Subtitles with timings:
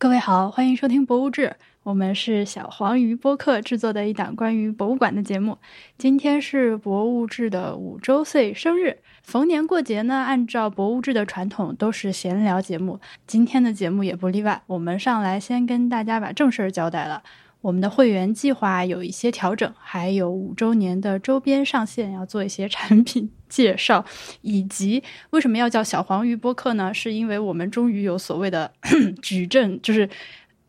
[0.00, 1.48] 各位好，欢迎收听《博物志》，
[1.82, 5.58] 我们是小黄鱼播客制作的一档关于博物馆的节目。
[5.98, 14.62] 今天是《博物志》的五周岁生日，逢年过节呢，按照《博物志》的传统都是闲聊节目，今天的节目也不例外。
[14.68, 17.22] 我们上来先跟大家把正事儿交代了。
[17.60, 24.04] 我们的会员计划有一些调整，还有五周年的周边上线，要做一些产品介绍，
[24.40, 26.92] 以及为什么要叫小黄鱼播客呢？
[26.94, 28.70] 是因为我们终于有所谓的
[29.20, 30.08] 矩阵，就是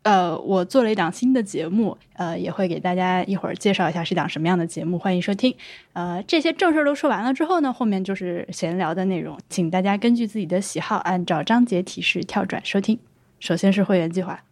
[0.03, 5.55] 呃，我做了一档新的节目，呃，也会给大家一会儿介绍一下是档什么样的节目，欢迎收听。
[5.93, 12.99] 呃，这些正事儿都说完了之后呢，后面就是闲聊的内容，请大家根据自己的喜好，按照章节提示跳转收听。
[13.39, 14.43] 首先是会员计划。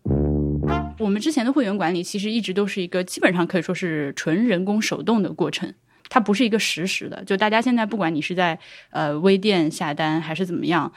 [0.99, 5.73] 我们之前的会员管理其实一直都是一个基本上可以说是纯人工手动的过程，
[6.09, 7.23] 它不是一个实时的。
[7.23, 8.59] 就大家现在不管你是在
[8.89, 10.91] 呃微店下单还是怎么样，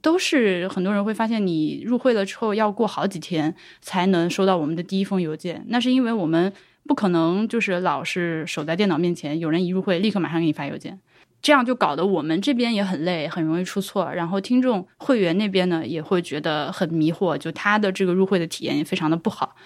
[0.00, 5.62] 都是很多人会发现你入会了之后要过好几天才能收到我们的第一封邮件。
[5.68, 6.50] 那是因为我们
[6.86, 10.98] 不可能就是老是守在电脑面前，有人一入会立刻马上给你发邮件。
[11.42, 14.10] 这样就搞得我们这边也很累，很容易出错。
[14.14, 19.56] 然后听众会员那边呢也会觉得很迷惑，就他的这个入会的体验也非常的不好。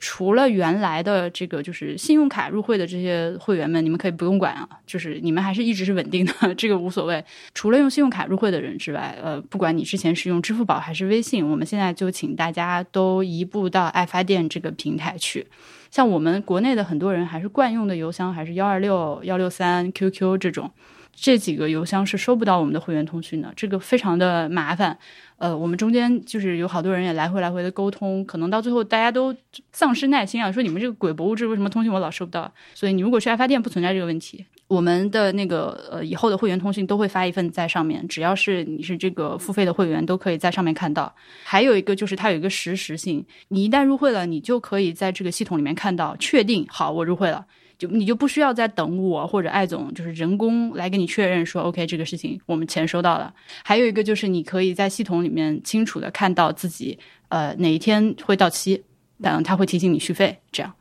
[0.00, 7.24] 除了原来的这个就是信用卡入会的这些会员们，你们可以不用管啊，就是你们还是一直是稳定的，这个无所谓。
[7.54, 15.46] 除了用信用卡入会的人之外，呃，不管你之前是用支付宝还是微信，我们现在就请大家都移步到爱发电这个平台去。
[15.90, 20.70] 像我们国内的很多人还是惯用的邮箱，还是幺二六幺六三 QQ 这种。
[21.14, 24.98] 这几个邮箱是收不到我们的会员通讯的，这个非常的麻烦。
[25.36, 29.34] 呃，我们中间就是有好多人也来回来回的沟通，可能到最后大家都
[29.72, 32.50] 丧失耐心啊，说你们这个鬼博物志为什么通讯我老收不到？
[32.74, 41.12] 所以你如果去爱发电不存在这个问题，我们的那个呃以后的会员通讯都会发一份在上面，只要是你是这个付费的会员都可以在上面看到。
[41.42, 47.44] 还有一个就是它有一个实时性，你一旦入会了，你就可以在这个系统里面看到，确定好我入会了。
[47.78, 53.32] 就你就不需要再等我或者艾总，就是人工来给你确认说，OK，这个事情我们钱收到了。
[53.64, 56.98] 还有一个就是你可以在系统里面清楚的看到自己
[57.28, 58.82] 呃哪一天会到期，
[59.22, 60.38] 嗯，他会提醒你续费。
[60.52, 60.72] 这样，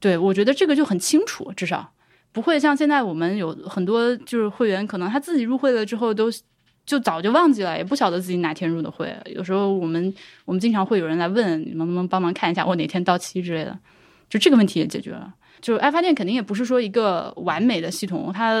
[0.00, 1.92] 对我觉得这个就很清楚，至少
[2.32, 6.30] 不会像现在我们有很多就是会员，可能他自己入会了之后都
[6.86, 9.14] 就早就忘记了，也不晓得自己哪天入的会。
[9.26, 10.14] 有时候我们
[10.46, 13.78] 我们经常会有人来问，能不能帮忙看一下我哪天到期之类的，
[14.28, 15.34] 就这个问题也解决了。
[15.60, 18.54] 就爱发电肯定也不是说一个完美的系统，它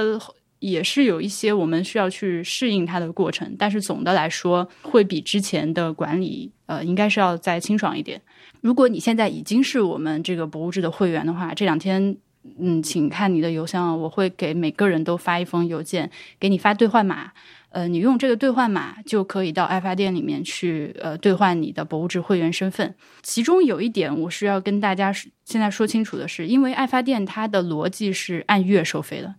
[0.58, 3.54] 也是有一些我们需要去适应它的过程。
[3.56, 8.20] 但是总的来说，会比之前的管理呃，应该是要再清爽一点。
[8.60, 12.16] 如果你现在已经是我们这个博物志的会员的话，这两天
[12.58, 17.32] 嗯，请看你的邮箱，我会给每个人都发一封邮件，给你发兑换码。
[17.70, 22.94] 呃，你用这个兑换码就可以到爱发店里面去，呃，兑换你的博物志会员身份。
[23.22, 25.12] 其中有一点我是要跟大家
[25.44, 29.34] 现在说清楚的是，因为爱发店它的逻辑是按月收费的，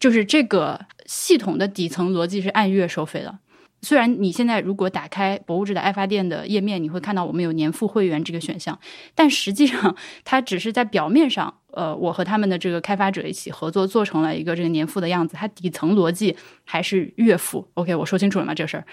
[0.00, 3.38] 就是这个系统的底层逻辑是按月收费的。
[3.80, 8.78] 虽然你现在如果打开博物志的爱发电的页面，你会看到我们有年付会员这个选项，
[9.14, 9.94] 但实际上
[10.24, 17.68] 它只是在表面上，呃，我和他们的这个开发者一起合作做成了一个这个年付的样子，它底层逻辑还是月付。
[17.74, 18.52] OK，我说清楚了吗？
[18.52, 18.84] 这个事儿，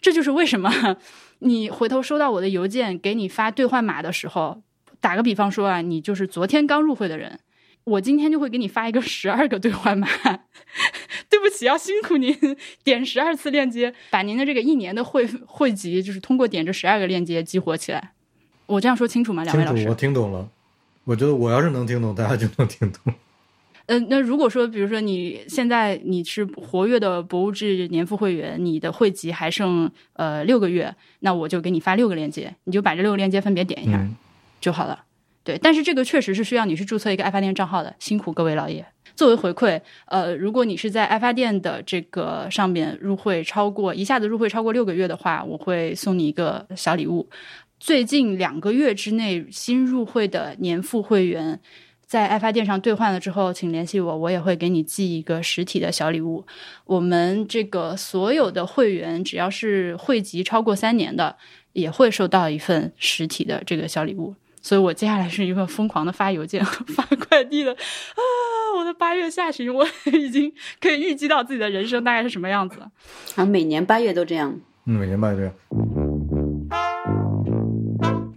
[0.00, 0.96] 这就是为什么
[1.38, 4.60] 你回头收到我的邮件给你发兑换码的时候，
[5.00, 7.38] 打个比方说啊，你就是昨天刚入会的人。
[7.84, 10.06] 我今天就会给你发一个 十二个兑换码，
[11.28, 12.36] 对不起，要辛苦您
[12.84, 18.12] 点十二次链接，把您的这个一年的会会籍，就是通过点这十二个链接激活起来。
[18.66, 19.42] 我这样说清楚吗？
[19.44, 20.48] 两位老师，我听懂了。
[21.04, 23.12] 我觉得我要是能听懂，大家就能听懂。
[23.86, 34.08] 嗯， 那如果说，比如说你现在你是活跃的博物志年付会员，你的会籍还剩呃六个月，那我就给你发六个链接，你就把这六个链接分别点一下
[34.60, 35.04] 就好了。
[35.44, 38.84] 对，但是这个确实是需要你去注册一个爱发电账号的，辛苦各位老爷。
[39.14, 47.28] 作为回馈，呃，如果你是在爱发电的这个上面入会超过一下子入会超过六个月的话，我会送你一个小礼物。
[47.78, 51.60] 最近两个月之内新入会的年付会员，
[52.06, 56.46] 在爱发电上兑换了之后，请联系我，我也会给你寄一个实体的小礼物。
[56.86, 61.36] 我们这个所有的会员，只要是汇集超过三年的，
[61.72, 64.34] 也会收到一份实体的这个小礼物。
[64.62, 68.22] 所以我接下来是一个疯狂的发邮件和 发快递的啊！
[68.78, 70.50] 我的八月下旬，我已经
[70.80, 72.90] 可以预计到自己的人生大概是什么样子了。
[73.34, 74.58] 啊，每年八月都这样。
[74.86, 75.52] 嗯，每年八月这样。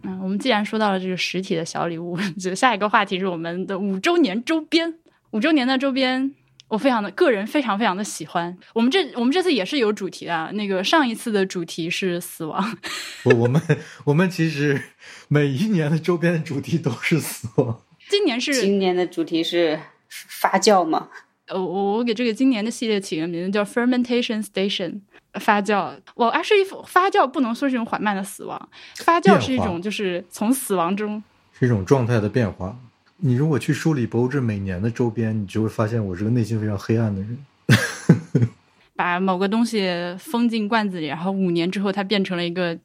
[0.03, 4.95] 嗯，我们既然说到了这个实体的小礼物， 就下一个话题是我们的五周年周边。
[5.31, 6.33] 五周年的周边，
[6.67, 8.57] 我非常的个人非常非常的喜欢。
[8.73, 12.77] 我们这我们这次也是有主题的，那个上一次的主题是死亡，
[13.25, 13.61] 我我们
[14.03, 14.81] 我们其实
[15.27, 17.81] 每一年的周边的主题都是死亡。
[18.09, 19.79] 今年是今年的主题是
[20.09, 21.09] 发酵嘛？
[21.47, 25.01] 呃，我我给这个今年的系列起个名字叫 Fermentation Station，
[25.39, 25.95] 发酵。
[26.15, 31.23] 我 actually 发酵不能说是一种缓慢的死亡，发酵是一种就是从死亡中
[31.57, 32.75] 是一种状态的变化。
[33.17, 37.37] 你如果去梳理博物志每年的周边，你就会发现我是个内心非常黑暗的人。
[38.95, 39.89] 把某个东西
[40.19, 42.77] 封进罐子里，然后五年之后它变成了一个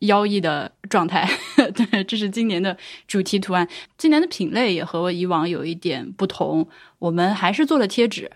[0.00, 1.28] 妖异的状态。
[1.74, 2.76] 对，这是今年的
[3.06, 3.68] 主题图案。
[3.96, 6.68] 今年的品类也和我以往有一点不同，
[6.98, 8.30] 我们还是做了贴纸。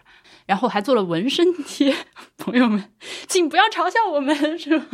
[0.45, 1.95] 然后还做了纹身贴，
[2.37, 2.83] 朋友们，
[3.29, 4.85] 请不要嘲笑我们，是吧？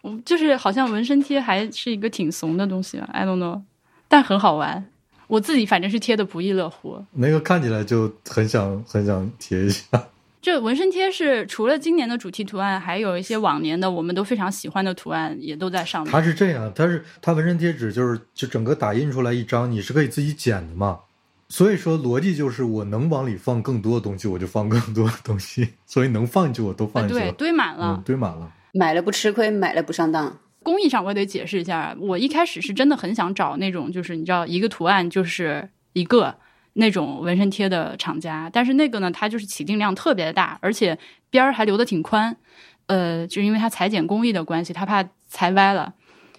[0.00, 3.60] 我就是好像纹身贴还是一个挺怂的东西，I don't know，
[4.08, 4.90] 但很好玩。
[5.30, 7.02] 我自己反正是贴的不亦乐乎。
[7.12, 9.86] 那个看起来就很想很想贴一下。
[10.42, 16.10] 这纹身贴是除了今年的主题图案，还有一些往年的我们都非常喜欢的图案也都在上面。
[16.10, 21.00] 它是这样，它是它纹身贴纸就是就整个打印出来一张，你是可以自己剪的嘛。
[21.50, 27.32] 所以说逻辑就是我能往里放更多的东西，我就放更多的东西， 所以能放进去我都放啊，进去了。
[27.32, 27.96] 对，堆满了。
[27.98, 28.50] 嗯，堆满了。
[28.72, 30.38] 买了不吃亏，买了不上当。
[30.62, 36.34] 工艺上我也得解释一下，我一开始是真的很想找那种就是你知道一个图案就是一个
[36.74, 40.98] 那种纹身贴的厂家，但是那个呢，它就是起订量特别大，而且
[41.30, 42.36] 边儿还留的挺宽，
[42.86, 45.94] 呃，就因为它裁剪工艺的关系，它怕裁歪了。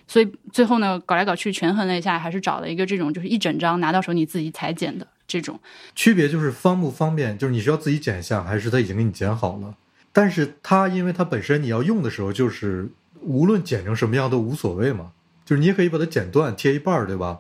[0.08, 5.58] 所以最后呢，搞来搞去权衡了一下，还是找了一个这种就是一整张拿到手你自己裁剪的这种。
[5.96, 9.76] 区别就是方不方便，就是你需要自己剪一下，还是他已经给你剪好了。
[10.12, 12.90] 但是它因为它本身你要用的时候，就是
[13.22, 15.12] 无论剪成什么样都无所谓嘛，
[15.46, 17.40] 就是你也可以把它剪断贴一半儿，对吧？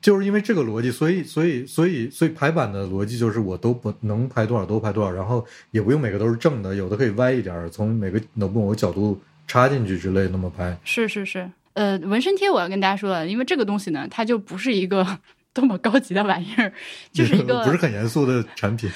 [0.00, 10.76] 就是因为这个逻辑，所以所以所以所以排版的逻辑就是我都不能排多少都排多少，然后也不用每个都是正的，有的可以歪一点儿，从每个某个角度插进去之类那么拍。
[10.82, 15.06] 是是是，呃，纹身贴我要跟大家说了，因为这个东西呢，它就不是一个
[15.54, 16.72] 多么高级的玩意儿，
[17.12, 18.90] 就是一个 不是很严肃的产品。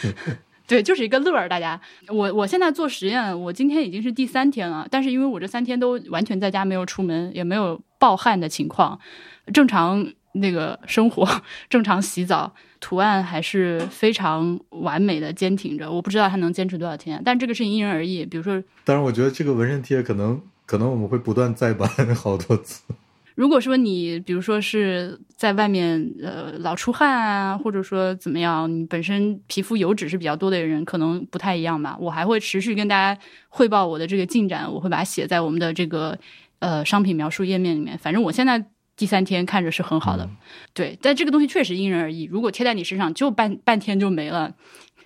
[0.67, 1.49] 对，就是一个乐儿。
[1.49, 8.99] 大家，我我现在做实验，我今天已经是第三天了，但是因为我这三天都完全在家，没有出门，也没有暴汗的情况，
[9.53, 11.27] 正常那个生活，
[11.71, 15.91] 正常洗澡，图案还是非常完美的坚挺着。
[15.91, 18.27] 我不知道它能坚持多少天，但这个是因人而异。
[18.27, 22.83] 比如说，当然，我觉得这个纹身贴可能可能我们会不断再版好多次。
[23.37, 31.97] 如果说你比如说是在外面呃老出汗啊，或者说怎么样，你本身皮肤油脂是比较多的人，可能不太一样吧。
[32.01, 36.19] 我还会持续跟大家汇报我的这个进展，我会把它写在我们的这个
[36.61, 37.99] 呃商品描述页面里面。
[37.99, 38.65] 反正我现在
[38.97, 40.37] 第三天看着是很好的，嗯
[40.73, 42.25] 对，但这个东西确实因人而异。
[42.25, 44.55] 如果贴在你身上就半半天就没了，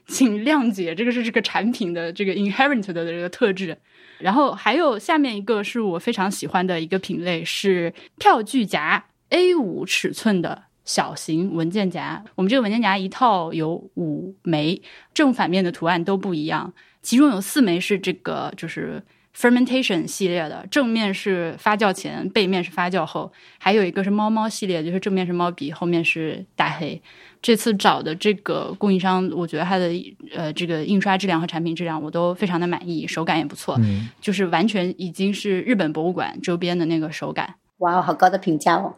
[0.07, 3.77] 请谅解，这个是这个产品的这个 inherent 的这个特质。
[4.21, 12.23] 然后还有下面一个是我非常喜欢的一个品类是票据夹 A 五尺寸的小型文件夹。
[12.35, 14.81] 我们这个文件夹一套有五枚，
[15.15, 16.73] 正反面的图案都不一样，
[17.03, 19.03] 其中有四枚是这个就是
[19.37, 27.01] fermentation 系列的，正面是发酵前，背面是发酵后，还有一个是猫猫系列，就是正面是猫鼻，后面是大黑。
[27.43, 29.91] 这次找的这个供应商，我觉得它的
[30.35, 37.55] 呃这个印刷质量和产品质量我都非常的满意，手感也不错，嗯，就是完全已经是日本博物馆周边的那个手感。
[37.79, 38.95] 哇，好高的评价哦！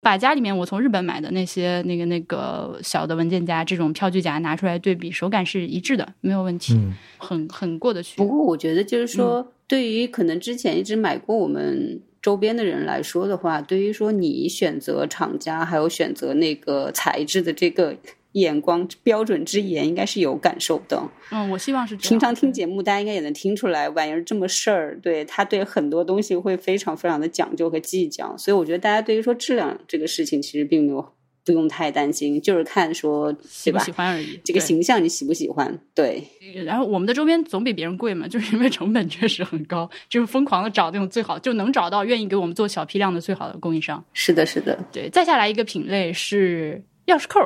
[0.00, 8.26] 把家里面我从日本买的那些那个那个小的文件夹，这种票据夹拿出来对比，手感是一致的，没有问题，嗯很很过得去不。
[8.26, 17.96] 过我觉得就是说，对于可能之前一直买过我们周边的人来说的话，对于说你选择厂家还有选择那个材质的这个
[18.32, 21.02] 眼光标准之严，应该是有感受的。
[21.30, 31.13] 嗯，我希望是这样平常听节目，大家应该也能听出来，婉儿这么事儿，对他对很多东西会非常非常的讲究和计较，所以我觉得大家对于说质量这个事情，其实并没有
[31.44, 33.92] 不用太担心，就是看说喜不喜？
[33.92, 34.40] 欢而已。
[34.42, 35.78] 这个形象你喜不喜欢？
[35.94, 36.26] 对，
[36.64, 44.02] 然后我们的周边总比别人贵嘛，就是因为成本确实很高，就是疯狂的找那种最好，就能找到愿意给我们做小批量的最好的供应商。
[44.14, 47.40] 是的，是的，对，再下来一个品类是钥匙扣，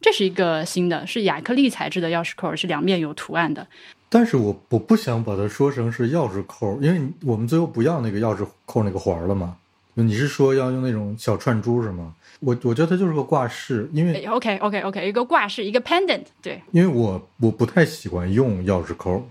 [0.00, 3.66] 这是一个新的，是亚克力材质的钥匙扣，是两面有图案的。
[4.08, 9.56] 但是我我不想把它说成是钥匙扣，因为我们最后不要那个钥匙扣那个环儿了嘛。
[9.94, 12.14] 你是说要用那种小串珠是吗？
[12.40, 19.22] 我我觉得它就是个挂饰，因为 OK OK OK，一个挂饰，一个 pendant，对，因为我我不太喜欢用钥匙扣，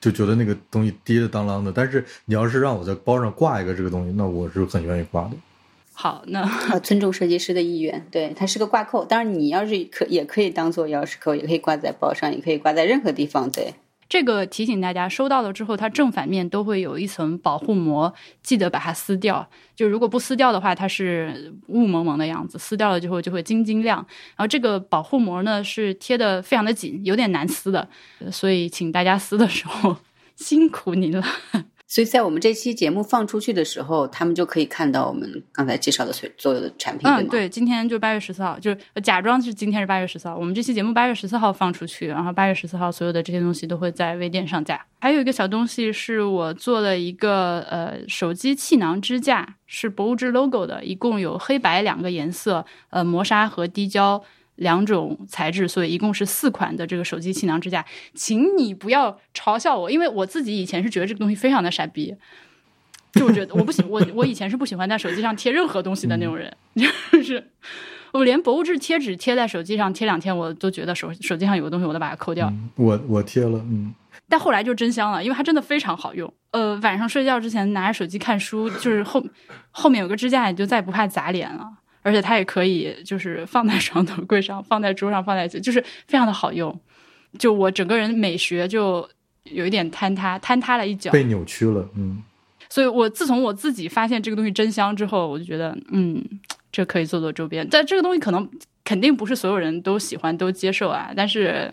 [0.00, 1.70] 就觉得那个东西跌的当啷的。
[1.70, 5.32] 但是你要是让我在包上挂一个这个东西，那我是很愿意挂的。
[5.94, 9.04] 好，那啊，尊重设计师的意愿，对，它是个挂扣。
[9.04, 13.50] 当然，你要是可也可以当做钥匙扣，也可以挂在包上，也可以挂在任何地方。
[13.50, 13.74] 对，
[14.12, 19.48] 这个提醒大家，收到了之后，它正反面都会有一层保护膜，记得把它撕掉。
[19.74, 23.96] 就如果不撕掉的话，它是雾蒙蒙的样子；撕掉了之后就会晶晶亮。
[24.36, 27.88] 然后这个保护膜呢是贴的非常的紧，有点难撕的，
[28.30, 29.96] 所以请大家撕的时候
[30.36, 31.24] 辛苦您了。
[31.92, 44.82] 所以在我们这期节目放出去的时候，他们就可以看到我们刚才介绍的所所有的产品，嗯，对，今天就八月十四号，就是假装是今天是八月十四号，我们这期节目八月十四号放出去，然后八月十四号所有的这些东西都会在微店上架。
[45.00, 54.24] 还有一个小东西是我做了一个呃手机气囊支架，是博物志 logo 的，一共有黑白两个颜色，呃磨砂和滴胶。
[54.56, 62.14] 两种材质，所以一共是四款的这个手机气囊支架，请你不要嘲笑我，因为我自己以前是觉得这个东西非常的傻逼，
[63.12, 66.54] 就我觉得我不喜我我以前是不喜欢在手机上贴任何东西的那种人，
[67.12, 67.50] 就是
[68.12, 72.52] 我连博物志贴纸贴在手机上贴两天，我都觉得手手机上有个东西我都把它抠掉。
[72.76, 73.94] 我我贴了，嗯，
[74.28, 76.32] 但后来就真香了，因为它真的非常好用。
[76.50, 79.24] 呃，晚上睡觉之前拿着手机看书，就是后
[79.70, 81.66] 后面有个支架，你就再也不怕砸脸了。
[82.02, 86.78] 而且它也可以，就是放在床头柜上，放在桌上，放在就是非常的好用。
[87.38, 89.08] 就我整个人美学就
[89.44, 91.88] 有一点坍塌，坍塌了一角，被扭曲了。
[91.96, 92.22] 嗯，
[92.68, 96.22] 所以我自从我自己发现这个东西真香之后，我就觉得，嗯，
[96.70, 97.66] 这可以做做周边。
[97.70, 98.46] 但这个东西可能
[98.84, 101.10] 肯定不是所有人都喜欢都接受啊。
[101.16, 101.72] 但是，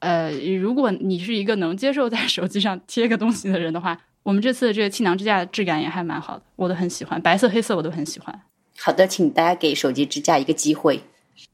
[0.00, 8.40] 呃，如果你是一个能接受在手机上贴个东西的人的话，我们这次的这个气囊支架的质感也还蛮好的，我都很喜欢，白色、黑色我都很喜欢。
[8.84, 11.00] 好的，请大家给手机支架一个机会。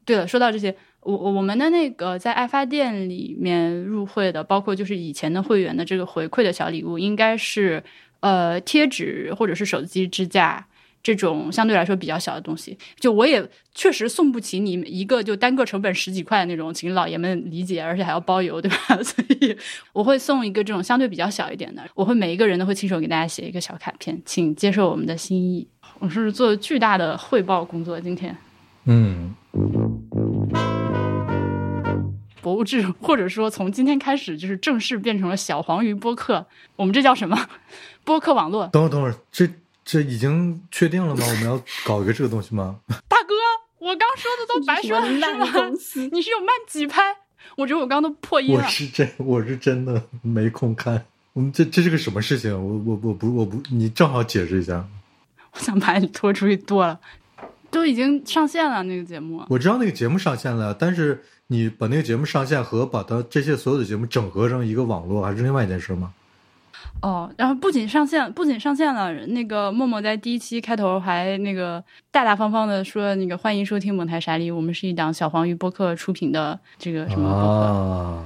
[0.07, 7.85] 对了，说到这些，我我们的那个在爱发店里面入会的，包括就是以前的会员的这个回馈的小礼物，应该是
[8.21, 10.67] 呃贴纸或者是手机支架
[11.03, 12.77] 这种相对来说比较小的东西。
[12.99, 18.77] 就我也确实送不起你一个就单个成本十几块的那种，请老爷们理解，而且还要包邮，对吧？
[19.05, 19.57] 所以
[19.93, 25.69] 我会送一个这种相对比较小一点的，我会每一个人都会亲手给大家写一个小卡片，请接受我们的心意。
[26.01, 28.37] 我是做巨大的汇报工作，今天，
[28.85, 29.35] 嗯，
[32.41, 37.37] 博物志， 或者说从今天开始就是正式变成了小黄鱼播客，我们这叫什么？
[38.05, 38.69] 播客网络。
[38.69, 39.49] 等会儿，等会儿，这
[39.85, 41.25] 这已经确定了吗？
[41.29, 42.79] 我们要搞一个这个东西吗？
[43.09, 43.35] 大哥，
[43.79, 45.07] 我刚说的都白说了
[45.39, 45.69] 吗？
[46.13, 47.03] 你是有慢几拍？
[47.57, 48.63] 我觉得我刚都破音了。
[48.63, 51.05] 我是真，我是真的没空看。
[51.33, 52.53] 我们这这是个什么事情？
[52.53, 54.87] 我我我不我不，你正好解释一下。
[55.59, 57.01] 我想把你拖出去剁了，
[57.69, 59.43] 都已经上线了那个节目。
[59.49, 66.15] 我知道那个节目上线了，但是你把那个节目上线和把它这些所有的节目整合成一个网络，还是另外一件事吗？
[67.03, 78.25] 哦，然后不仅上线，不仅上线了，那个默默在第一期开头还那个大大方方的说，那个欢迎收听蒙台沙利，我们是一档小黄鱼播客出品的这个什么播客。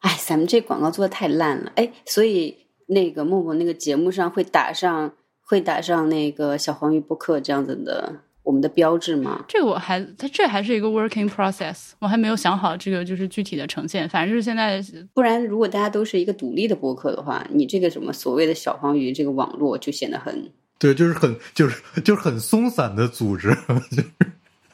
[0.00, 5.12] 哎，咱们这广告做的太烂了，哎，所以那个默默那个节目上会打上。
[5.52, 8.10] 会打上那个小黄鱼播客这样子的
[8.42, 9.44] 我们的标志吗？
[9.46, 14.08] 这个我还，它这还是一个 working process，我还没有想好这个就是具体的呈现。
[14.08, 14.82] 反正就是现在，
[15.12, 23.54] 不然如果大家都是一个独立的播客的话，你这个什么所谓的小黄鱼这个网络就显得很对，就是很就是就是很松散的组织，
[23.90, 24.06] 就 是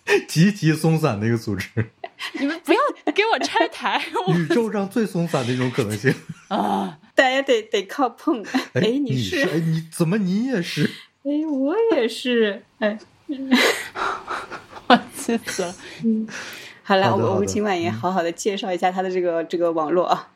[0.27, 1.69] 极其松散的一个组织。
[2.41, 2.81] 你们不要
[3.15, 4.05] 给我拆台！
[4.35, 6.13] 宇宙上最松散的一种可能性
[6.49, 6.99] 啊！
[7.15, 8.45] 大家得得靠碰。
[8.75, 9.43] 哎，你是？
[9.43, 10.91] 哎，你怎么你也是？
[11.23, 12.63] 哎，我也是。
[12.81, 12.99] 哎，
[14.89, 15.75] 我气死了。
[16.05, 16.27] 嗯，
[16.83, 20.31] 好了，我我们今晚也好好的介绍一下他的这个这个网络啊。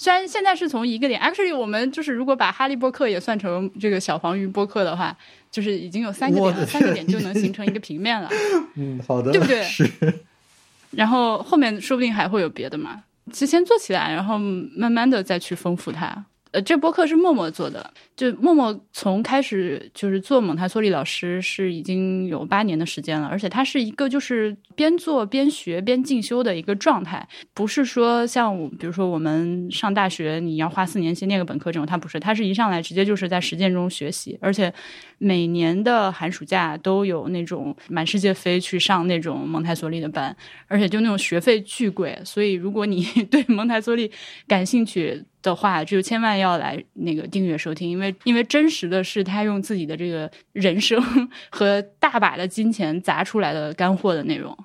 [0.00, 5.16] 虽然现在是从一个点，actually 我们就是如果把哈利波特也算成这个小黄鱼播客的话，
[5.50, 8.28] 就是已经有三个点了，三个点就能形成一个平面了。
[8.76, 9.62] 嗯，好的，对不对？
[9.64, 9.90] 是。
[10.92, 13.02] 然后后面说不定还会有别的嘛，
[13.32, 16.24] 提前做起来，然后慢慢的再去丰富它。
[16.50, 34.72] 呃，这播客是默默做的，就默默从开始就是做蒙台梭利老师是已经有八年的时间了，而且他是一个就是边做边学边进修的一个状态，不是说像比如说我们上大学你要花四年先念个本科这种，他不是，他是一上来直接就是在实践中学习，而且
[35.18, 40.34] 每年的寒暑假都有那种满世界飞去上那种蒙台梭利的班，
[40.66, 44.10] 而且就那种学费巨贵，所以如果你 对蒙台梭利
[44.46, 45.22] 感兴趣。
[45.42, 51.00] 的话，就千万要来那个订阅收听，因为因为真实的是他用自己的这个人生
[51.50, 54.56] 和大把的金钱砸出来的干货的内容。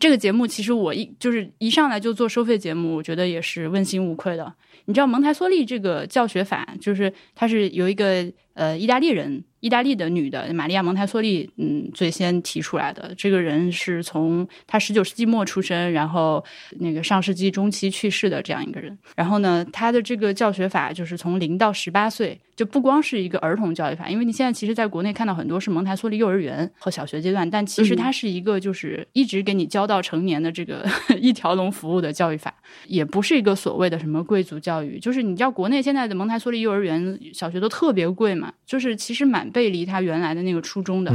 [0.00, 4.52] 这个节目其实我一就是一上来就做收费节目，我觉得也是问心无愧的。
[4.86, 8.24] 你知道蒙台梭利这个教学法，就是它是有一个
[8.56, 13.12] 呃，意大利人，意大利的女的玛利亚蒙台梭利，嗯，最先提出来的。
[13.16, 16.42] 这个人是从她十九世纪末出生，然后
[16.80, 18.98] 那个上世纪中期去世的这样一个人。
[19.14, 30.86] 然后呢，他的这个教学法就是从零到十八岁，就不光是一个儿童教育法，因为你现在其实在国内看到很多是蒙台梭利幼儿园和小学阶段，但其实它是一个就是一直给你教到成年的这个
[31.20, 32.54] 一条龙服务的教育法，
[32.86, 34.98] 也不是一个所谓的什么贵族教育。
[34.98, 38.45] 就是你知道国内现在的蒙台梭利幼儿园、小学都特别贵嘛。
[38.64, 41.12] 就是其实蛮背离他原来的那个初衷的，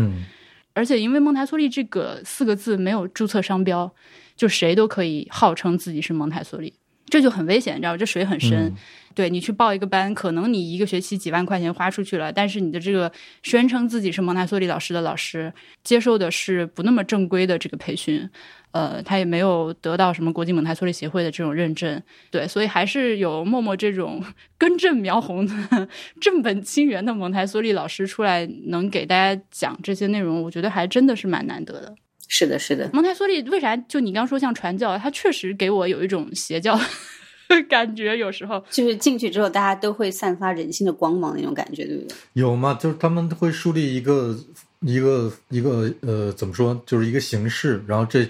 [0.73, 3.93] 而且因为蒙台梭利这个四个字没有注册商标，
[4.35, 6.73] 就谁都可以号称自己是蒙台梭利，
[7.11, 7.97] 这就很危险，你知道吗？
[7.97, 8.73] 这水很深。
[9.13, 13.11] 对你去报一个班，可能你一个学期几万块钱花出去了，但是你的这个
[13.43, 15.51] 宣称自己是蒙台梭利老师的老师，
[15.83, 18.29] 接受的是不那么正规的这个培训，
[18.71, 22.01] 呃，他也没有得到什么国际蒙台梭利协会的这种认证，
[22.31, 24.23] 对，所以还是有默默这种
[24.57, 25.53] 根正苗红的
[26.21, 31.93] 正本清源的蒙台梭利老师出来，能给大家讲这些内容，我觉得还真的是蛮难得的。
[32.33, 36.79] 是的，是的，蒙台梭利为啥就你刚说像传教，他确实给我有一种邪教。
[37.67, 42.15] 感觉有时候就是进去之后，大家都会散发人性的光芒那种感觉，对不对？
[42.31, 42.79] 有吗？
[42.81, 44.33] 就是他们会树立一个
[44.79, 46.81] 一个一个呃，怎么说？
[46.85, 48.25] 就是一个形式，然后这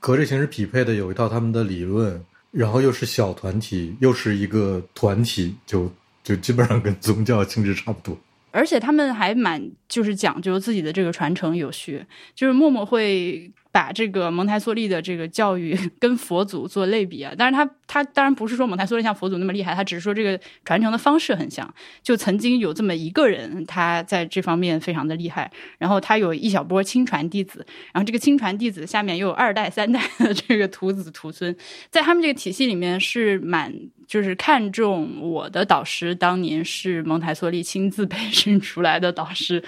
[0.00, 2.20] 和这形式匹配的有一套他们的理论，
[2.50, 5.88] 然后又是小团体，又是一个团体，就
[6.24, 8.18] 就基本上跟宗教性质差不多。
[8.54, 13.52] 而且他们还蛮就是讲究自己的这个传承有序，就是默默会。
[13.74, 21.68] 把这个蒙台梭利的这个教育 跟佛祖做类比啊，但是他他当然不是说蒙台梭利像佛祖那么厉害，他只是说这个传承的方式很像。
[22.00, 31.56] 就曾经有这么一个人，他在这方面非常的厉害，然后他有一小波亲传弟子，然后这个亲传弟子下面又有二代三代的这个徒子徒孙，
[31.90, 33.74] 在他们这个体系里面是蛮
[34.06, 39.64] 就是看重我的导师当年是蒙台梭利亲自培训出来的导师。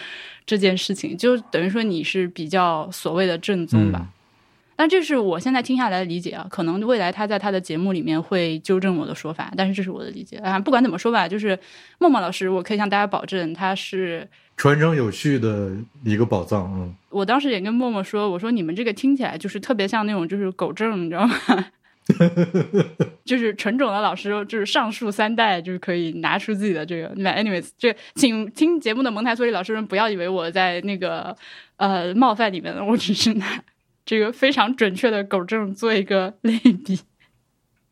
[0.46, 4.06] 这件事情就等于说你是比较所谓的正宗吧，
[4.76, 10.58] 但这是我现在听下来的理解啊，可能未来他在他的节目里面会纠正我的说法，但是这是我的理解啊。
[10.58, 11.58] 不管怎么说吧，就是
[11.98, 15.72] 默默老师，我可以向大家保证，他是传承有序的
[16.04, 16.72] 一个宝藏。
[16.74, 21.34] 嗯，我当时也跟默默说，我说你们这个听起来就是特别像那种就是狗证，你知道吗？
[23.24, 27.12] 就是纯种的老师，就是上述三代，就是可以拿出自己的这个。
[27.16, 31.36] 那 anyways，这请听节目的蒙台梭利老师们不要以为我在那个
[31.76, 33.60] 呃冒犯你们，我只是拿
[34.04, 37.00] 这个非常准确的狗证做一个类比。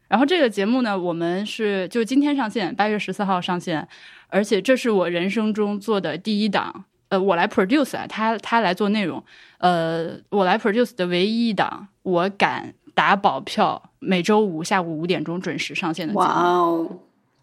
[0.06, 3.88] 然后这个节目呢，我们是就今天上线，八月十四号上线，
[4.28, 9.24] 而且这是我人生中做的第一档，呃，我来 produce 啊，他他来做内容，
[9.58, 12.74] 呃，我来 produce 的唯一一档，我敢。
[12.94, 16.24] 打保票，每周五下午五点钟准时上线的节目。
[16.24, 16.88] 哇哦，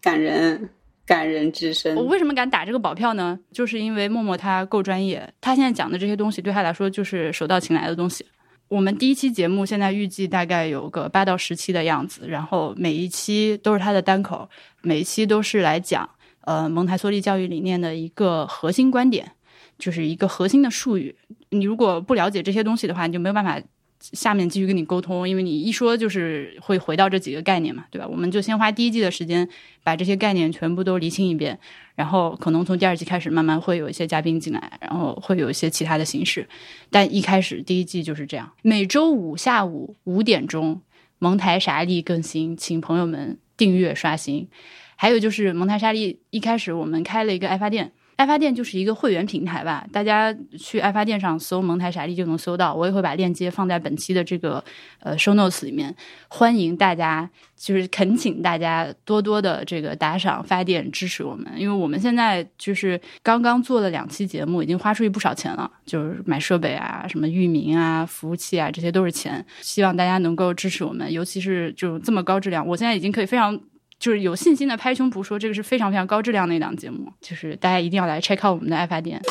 [0.00, 0.70] 感人，
[1.06, 1.94] 感人至深。
[1.94, 3.38] 我为什么敢打这个保票呢？
[3.52, 8.24] 就是因为默默他够专业，他现在讲的这些东西对他来说就是手到擒来的东西。
[8.68, 14.48] 我们第一期节目现在预计大概有个八到十期的样子，然后每一期都是他的单口，
[14.80, 16.08] 每一期都是来讲
[16.40, 19.30] 呃蒙台梭利教育理念的一个核心观点，
[19.78, 21.14] 就是一个核心的术语。
[21.50, 23.60] 你如果不了解这些东西的话，你就没有办法。
[24.02, 28.08] 下面继续跟你沟通，因为你一说就是会回到这几个概念嘛，对吧？
[28.08, 29.48] 我们就先花第一季的时间
[29.84, 31.56] 把这些概念全部都理清一遍，
[31.94, 36.48] 然后可能从第二季开始慢慢会有一些嘉宾进来，然后会有一些其他的形式。
[36.90, 40.80] 但一开始第一季就是这样，每周五下午五点钟
[41.20, 44.48] 蒙台莎莉更新，请朋友们订阅刷新。
[44.96, 47.92] 还有就是蒙台莎莉一开始我们开了一个爱发电。
[48.16, 52.74] 爱发电就是一个会员平台吧，大家去爱发电上搜“蒙台傻利”就能搜到。
[52.74, 54.62] 我也会把链接放在本期的这个
[55.00, 55.94] 呃 show notes 里面，
[56.28, 69.44] 欢迎大家，就是恳请大家多多的这个打赏发电支持我们，因为我们现在就是刚刚做了两期节目，已经花出去不少钱了，就是买设备啊、什么域名啊、服务器啊，这些都是钱。
[69.62, 73.58] 希望大家能够支持我们，尤其是就这么高质量，我现在已经可以非常。
[74.02, 79.22] 就是有信心的拍胸脯说，这个是非常非常高质量的一档节目，就是大家一定要来 check out 我们的爱发电。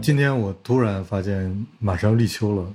[0.00, 2.72] 今天我突然发现马上要立秋了，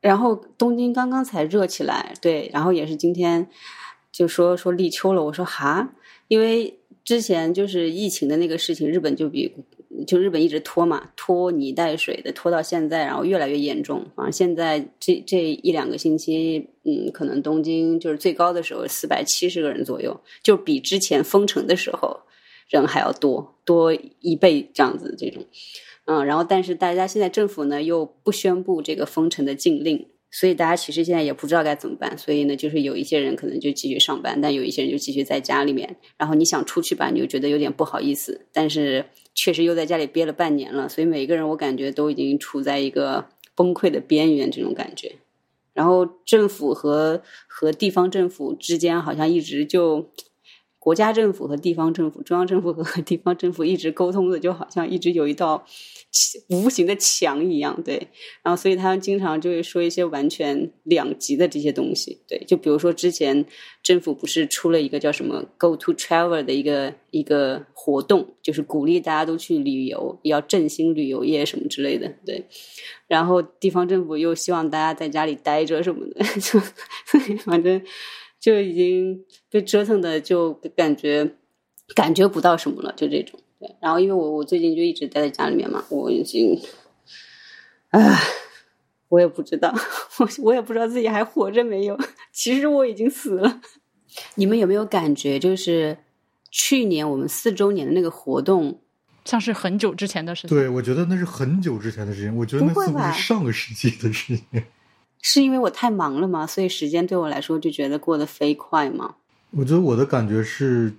[0.00, 3.48] 然后东京刚刚才热起来，对，然后也是今天
[4.12, 5.88] 就说说立秋了，我说哈，
[6.28, 9.52] 因为之前就是疫情的那个事情，日本就比。
[10.06, 14.06] 就日本一直拖嘛，拖泥带水的拖到现在，然后越来越严重。
[14.14, 22.20] 反正现在这这一两个星期，嗯，可能东京就是最高的时候四百七十个人左右，就比之前封城的时候
[22.68, 25.14] 人还要多多一倍这样子。
[25.18, 25.44] 这种，
[26.06, 32.16] 嗯，然后但是大家现在政府呢又不宣布这个封城的禁令，所以大家其实现在也不知道该怎么办。
[32.16, 35.96] 所以呢，就是有一些人可能就继续上班，但有一些人就继续在家里面。
[36.16, 39.04] 然后你想出去吧，你又觉得有点不好意思，但是
[39.40, 40.88] 确实又在家里憋了半年了。
[40.88, 45.16] 所以每一个人我感觉都已经处在一个崩溃的边缘，这种感觉。
[45.72, 50.10] 然后政府和和地方政府之间好像一直就。
[50.80, 55.62] 国家政府和地方政府，中央政府和 地方政府一直沟通的，就好像一直有一道
[56.48, 58.08] 无形的墙一样，对。
[58.42, 62.42] 然后，所以他们经常就会说一些完全两极的这些东西，对。
[62.46, 63.44] 就比如说，之前
[63.82, 72.42] 政府不是出了一个叫什么 “Go to Travel” 的一个一个活动，就是鼓励大家都去旅游，要振兴旅游业什么之类的，对。
[73.06, 76.58] 然后地方政府又希望大家在家里待着什么的， 就
[77.44, 77.82] 反正。
[78.40, 81.34] 就已经被折腾的，就感觉
[81.94, 83.38] 感觉不到什么了，就这种。
[83.60, 86.58] 对，然后因为我我最近就一直待在家里面嘛，我已经，
[87.90, 88.18] 唉，
[89.08, 89.70] 我也不知道，
[90.18, 91.98] 我我也不知道自己还活着没有。
[92.32, 93.60] 其实我已经死了。
[94.36, 95.98] 你们有没有感觉，就是
[96.50, 98.80] 去年我们四周年的那个活动，
[99.26, 100.56] 像是很久之前的事情？
[100.56, 102.34] 对，我觉得那是很久之前的事情。
[102.34, 104.46] 我觉得那似乎是上个世纪的事情。
[105.22, 106.46] 是因为我太忙了吗？
[106.46, 109.16] 所以时间对我来说就觉得过得飞快吗？
[109.50, 110.92] 我觉得我的感觉是，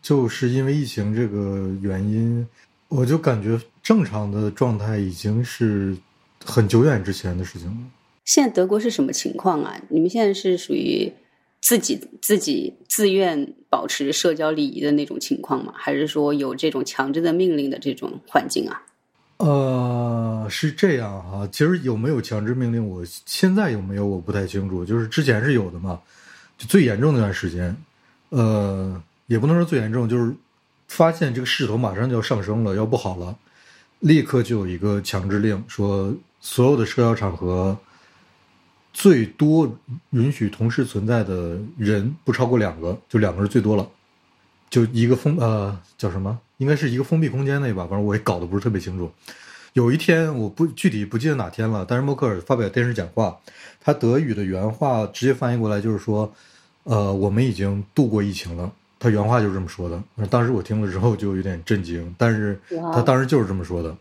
[0.00, 2.46] 就是因为疫情这个原因，
[2.88, 5.96] 我就感觉正常的状态已经是
[6.44, 7.76] 很久远之前的事情了。
[8.24, 9.80] 现在德国是什么情况啊？
[9.88, 11.12] 你们现在是属于
[11.60, 15.72] 自己自己自愿保持社交礼仪的那种情况吗？
[15.76, 18.82] 还是说有这种强制的命令的这种环境啊？
[19.38, 21.48] 呃，是这样哈。
[21.50, 24.84] 其实有没有强制命令，我现在有没有我不太清楚。
[24.84, 26.00] 就是之前是有的嘛，
[26.56, 27.76] 就最严重那段时间，
[28.30, 30.34] 呃，也不能说最严重，就是
[30.88, 33.36] 发现这个势头马上就要上升了，要不好了，
[34.00, 37.78] 立刻就有一个强制令，说所有的社交场合
[38.92, 39.72] 最多
[40.10, 43.88] 允许同时存在的人不超过两个，就两个是最多了，
[44.68, 46.36] 就一个封呃叫什么？
[46.58, 49.10] 应该是一个封闭空间内吧，反正我也搞得不是特别清楚。
[49.74, 53.38] 有一天，我不具体不记得哪天了，但是默克尔发表电视讲话，
[53.80, 56.32] 他德语的原话直接翻译过来就是说
[56.84, 60.02] ：“呃，我们已经度过疫情了。”他原话就是这么说的。
[60.28, 62.60] 当时我听了之后就有点震惊，但是
[62.92, 63.96] 他当时就是这么说的。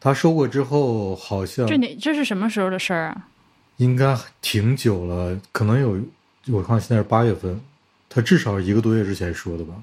[0.00, 3.28] 他说过之后，好像这哪这是什么时候的事儿啊？
[3.76, 6.00] 应该挺久了，可能有
[6.48, 7.60] 我看现在是八月份，
[8.08, 9.74] 他至少一个多月之前说的吧。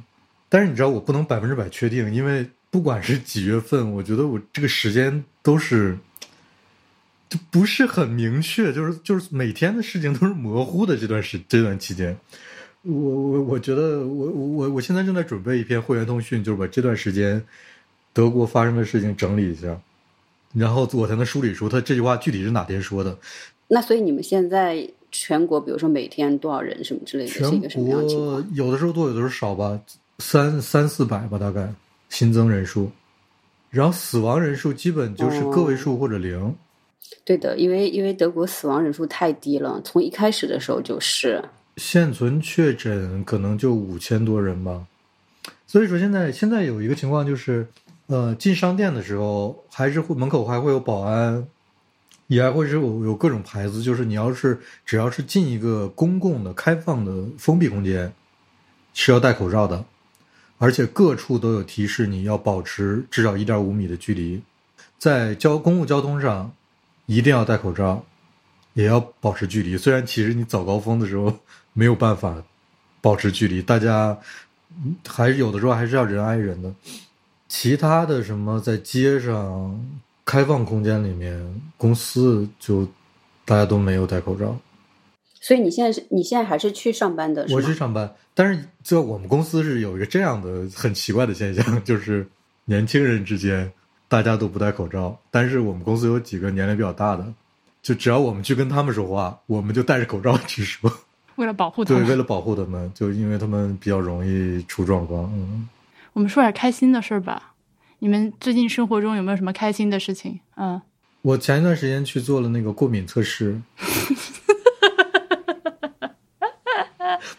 [0.49, 5.95] 但是你知道我不能百分之百确定，因为不管是几月份，我觉得我这个时间都是
[7.29, 10.97] 就不是很明确，就是就是每天的事情都是模糊的。
[10.97, 12.17] 这段时这段期间，
[12.81, 17.43] 我我我觉得我我我现在正在准备一篇会员通讯，就是把这段时间
[18.12, 19.79] 德国发生的事情整理一下，
[20.53, 23.15] 然后我才能梳理出他这句话具体是哪天说的。
[23.67, 28.47] 那所以你们现在全国，比如说每天多少人什么之类的，是一个什么样情况？
[28.55, 29.79] 有的时候多，有的时候少吧。
[30.19, 31.67] 三三四百吧，大概
[32.10, 32.91] 新增人数，
[33.69, 36.55] 然后死亡人数基本就是个位数或者零。
[37.25, 41.43] 对的，因为因为德国死亡人数太低了，从一开始的时候就是。
[41.77, 44.86] 现存确诊可能就五千多人吧，
[45.65, 47.65] 所以说现在现在有一个情况就是，
[48.08, 51.47] 呃，进商店的时候还是会门口还会有保安，
[52.27, 58.12] 也还会是有有各种牌子，就是你要是只要是进一个公共的开放的封闭空间，
[58.93, 59.86] 是要戴口罩的。
[60.59, 64.39] 而且各处都有提示，你要保持至少一点五米的距离，
[64.97, 66.51] 在交公共交通上
[67.07, 68.05] 一定要戴口罩，
[68.73, 69.77] 也要保持距离。
[69.77, 71.33] 虽然其实你早高峰的时候
[71.73, 72.35] 没有办法
[73.01, 74.15] 保持距离，大家
[75.07, 76.71] 还是有的时候还是要人挨人的。
[77.47, 79.83] 其他的什么在街上、
[80.23, 82.85] 开放空间里面、公司就
[83.45, 84.55] 大家都没有戴口罩。
[85.49, 87.43] 所以你现在是你现在还是去上班的？
[87.49, 92.23] 我去上班，但是就我们公司是有一个这样的很奇怪的现象， 就是
[92.65, 93.71] 年轻人之间
[94.07, 97.25] 大家都不戴口罩，但是我们公司有几个年龄比较大的，
[97.81, 100.88] 就只要我们去跟他们说话，我们就戴着口罩去说，
[101.38, 105.23] 为了保护他们，对，为了保护他们，就因为他们比较容易出状况。
[105.33, 105.67] 嗯，
[106.13, 107.55] 我们说点开心的事儿吧。
[107.97, 110.41] 你们最近生活中有没有什么开心的事情？
[110.57, 110.79] 嗯，
[111.23, 113.59] 我前一段时间去做了那个过敏测试。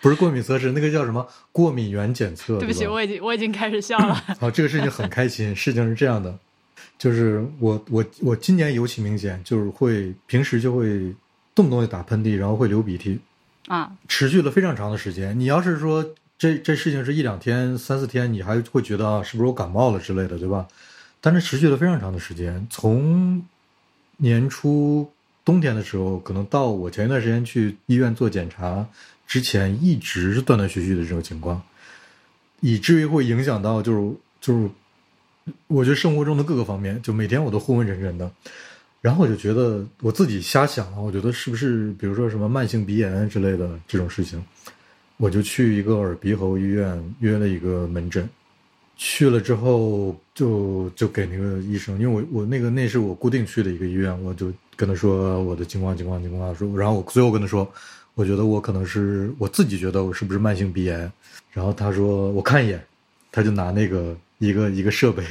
[0.01, 2.59] 不是过敏测试，那个叫什么过敏原检测？
[2.59, 4.14] 对不起，我已经我已经开始笑了。
[4.38, 5.55] 好，这个事情很开心。
[5.55, 6.38] 事情是这样的，
[6.99, 11.14] 就是我我我今年尤其明显，就是会平时就会
[11.55, 13.19] 动不动就打喷嚏，然后会流鼻涕
[13.66, 15.38] 啊，持续了非常长的时间。
[15.38, 16.05] 你要是说
[16.38, 20.66] 这这事情是一两天、三四天，你还会觉得啊，是不是我感冒了之类的，对吧？
[21.21, 23.43] 但是持续了非常长的时间，从
[24.16, 25.11] 年初。
[25.43, 28.87] 冬天的时候，可能到我前一段时间去医院做检查
[29.31, 31.62] 之前，一直是断断续续的这种情况，
[32.59, 34.71] 以至于会影响到就是就是，
[35.69, 38.29] 我觉得生活中的各个方面，就每天我都昏昏沉沉的。
[39.01, 44.45] 然后我就觉得我自己瞎想了，我觉得是不是比如说什么慢性鼻炎之类的这种事情，
[45.16, 48.29] 我就去一个耳鼻喉医院约了一个门诊。
[48.97, 57.73] 去了之后就就给那个医生，因为我我那个那是我固定去的一个医院，我就跟他说我的情况情况情况说，然后我最后跟他说，
[58.20, 61.11] 我觉得我可能是我自己觉得我是不是慢性鼻炎，
[61.52, 62.78] 然后他说我看一眼，
[63.33, 65.24] 他就拿那个一个一个设备，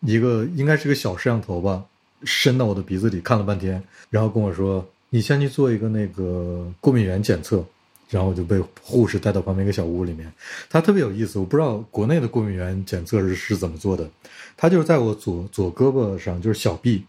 [0.00, 1.84] 一个应该是个小摄像头吧，
[2.24, 7.62] 伸到我的鼻子里看了半天，然后跟我说你先去做一个那个过敏原检测。
[8.08, 10.30] 然后我就被护士带到旁边一个小屋里面，
[10.68, 14.06] 他特别有意思，我不知道国内的过敏原检测是是怎么做的。
[14.54, 17.04] 他就是在我左左胳膊上，就是小臂，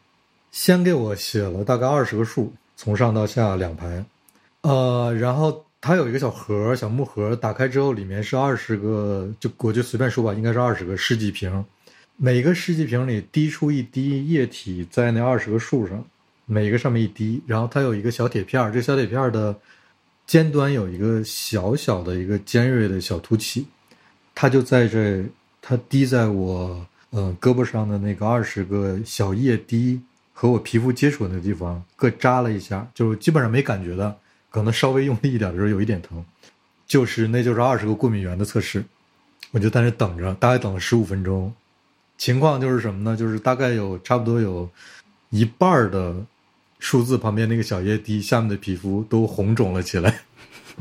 [0.53, 4.05] 先给我写了大概二十个数，从上到下两排，
[4.63, 11.63] 呃，然后它有一个小盒，小木盒，打开之后里面是二十个，就我就随便说吧，应该是二十个试剂瓶，
[12.17, 16.04] 每个试剂瓶里滴出一滴液体在那二十个数上，
[16.45, 19.56] 每个上面一滴，然后它有一个小铁片，这小铁片的。
[20.26, 23.67] 尖端有一个小小的一个尖锐的小凸起，
[24.34, 25.21] 它就在这，
[25.62, 34.15] 它滴在我呃胳膊上的那个二十个小液滴和我皮肤接触的那地方各扎了一下，就基本上没感觉的，
[34.54, 36.24] 可能稍微用力一点的时候有一点疼，
[36.88, 38.86] 就是那就是二十个过敏原的测试，
[39.52, 41.54] 我就在那等着，大概等了十五分钟，
[42.18, 43.18] 情况就是什么呢？
[43.18, 44.70] 就是大概有差不多有
[45.32, 46.16] 一半的。
[46.80, 50.20] 数字旁边那个小液滴下面的皮肤都红肿了起来，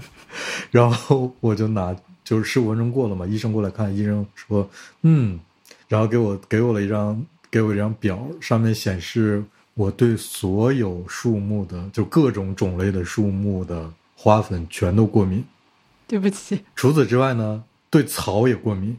[0.73, 4.69] 然后我就拿，就是十五分钟过了嘛，医生过来看，医生说，
[5.03, 5.39] 嗯，
[5.87, 15.45] 然后给我给我了一张给我一张表，上面显示我对所有树木的就各种种类的树木的花粉全都过敏。
[16.07, 16.65] 对不起。
[16.75, 18.97] 除此之外呢，对草也过敏。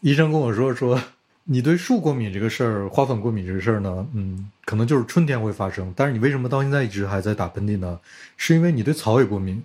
[0.00, 1.00] 医生跟我说说。
[1.44, 5.92] 你对树过敏这个事儿，花粉过敏这个事儿呢，嗯，可能就是春天会发生。
[5.96, 7.98] 但是你为什么到现在一直还在打喷嚏呢？
[8.36, 9.60] 是因为你对草也过敏。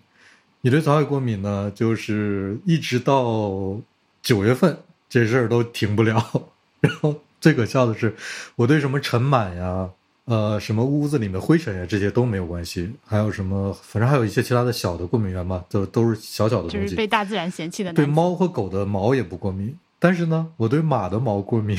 [0.61, 3.79] 你对草也过敏呢，就是一直到
[4.23, 4.75] 九月份
[5.07, 6.49] 这事儿都停不了。
[6.81, 8.15] 然后最可笑的是，
[8.55, 9.87] 我对什么尘螨呀、
[10.27, 12.91] 呃，什么屋子里面灰尘呀这些都没有关系。
[13.05, 16.81] 还有什么，反正还有一些其他的小的过敏源嘛，都都是小小的东西。
[16.81, 17.93] 就是被大自然嫌弃的。
[17.93, 19.73] 对猫和狗的毛也不过敏。
[19.99, 21.77] 但是呢，我对马的毛过敏，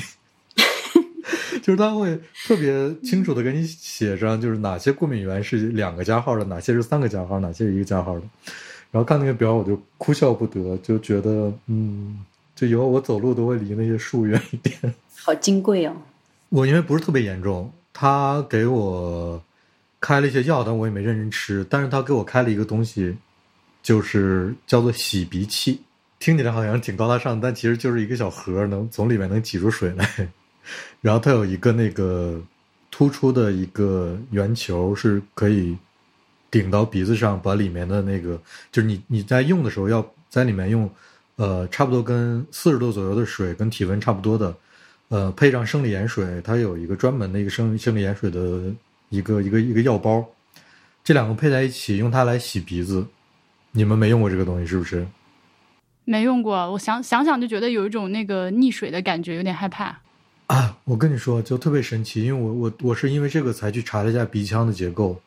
[1.62, 8.22] 就是他会特别清楚的给你写上，就是哪些过敏源是两个加号的，哪些是三个加号，哪些是一个加号的。
[8.90, 12.24] 然后看那个表，我就哭笑不得，就觉得，嗯，
[12.56, 14.94] 就以后我走路都会离那些树远一点。
[15.14, 15.94] 好金贵哦！
[16.48, 19.42] 我因为不是特别严重，他给我
[20.00, 21.66] 开了一些药，但我也没认真吃。
[21.68, 23.16] 但是他给我开了一个东西，
[23.82, 25.80] 就是叫做洗鼻器。
[26.20, 30.08] 听起来好像挺高大上，但其实就是一个小盒，能从里面能挤出水来。
[31.02, 32.40] 然后它有一个那个
[32.88, 35.76] 突出的一个圆球，是可以
[36.52, 40.88] 顶到鼻子上，把里面的那个就是你你在用的时候要在里面用，
[41.34, 44.54] 呃，差不多跟四十度左右的水，跟体温差不多的，
[45.08, 48.62] 呃，配上生理盐水，它有一个专门的一个生生理盐水的
[49.08, 50.22] 一个一个一个药包，
[51.02, 53.06] 这两个配在一起，用它来洗鼻子。
[53.72, 55.06] 你们没用过这个东西是不是？
[56.04, 60.00] 没用过，我想想想就觉得有一种那个溺水的感觉，有点害怕。
[60.46, 65.20] 啊，我跟你说，就特别神奇，因为我我我是因为这个才去查了一下鼻腔的结构，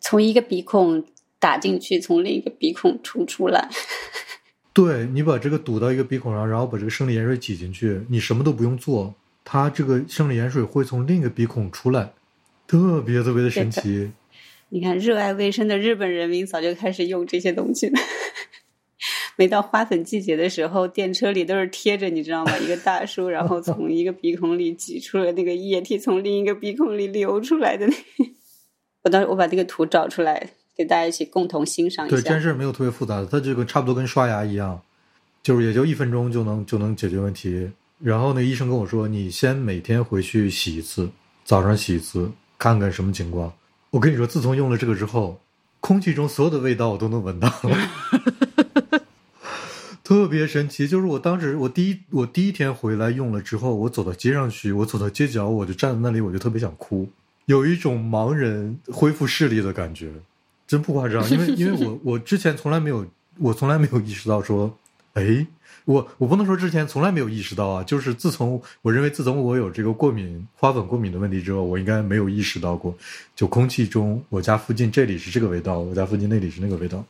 [0.00, 1.04] 从一个鼻孔
[1.40, 3.68] 打进去，从另一个鼻孔出出来。
[4.82, 9.14] 对你把这个堵到一个鼻孔上，然后把这个生理盐水挤进去，你什么都不用做，
[9.44, 12.14] 它这个生理盐水会从另一个鼻孔出来，
[12.66, 14.10] 特别特别的神奇。
[14.72, 18.00] 你看，热爱卫生的日本人民早就开始用这些东西了。
[19.36, 22.56] 每到花粉季节的时候，电车里都是贴着，你知道吗？
[22.58, 27.94] 一个大叔，然后从一个鼻孔里挤出了那个液体，从另一个鼻孔里流出来的那。
[29.02, 32.16] 我当时我把这个图找出来，给大家一起共同欣赏一下。
[32.16, 34.80] 对，这件事没有特别复杂的，它这个差不多跟刷牙一样，
[35.42, 37.70] 就是也就一分钟就能就能解决问题。
[37.98, 41.10] 然后那医生跟我说，你先每天回去洗一次，
[41.44, 43.52] 早上洗一次，看看什么情况。
[43.90, 45.38] 我跟你说，自从用了这个之后，
[45.80, 47.76] 空气中所有的味道我都能闻到了。
[50.02, 57.06] 特别神奇，就是我当时我第一我第一天回来用了之后，我走到街上去，我走到街角，我就站在那里，我就特别想哭，
[57.44, 60.10] 有一种盲人恢复视力的感觉，
[60.70, 61.28] 真不夸张。
[61.28, 63.04] 因为因为我 我之前从来没有
[63.38, 64.72] 我从来没有意识到说
[65.14, 65.44] 哎，
[65.84, 72.96] 我我不能说之前从来没有意识到啊，就是自从我认为自从我有这个过敏花粉过敏的问题之后，我应该没有意识到过，
[73.34, 77.04] 就空气中我家附近这里是这个味道，我家附近那里是那个味道。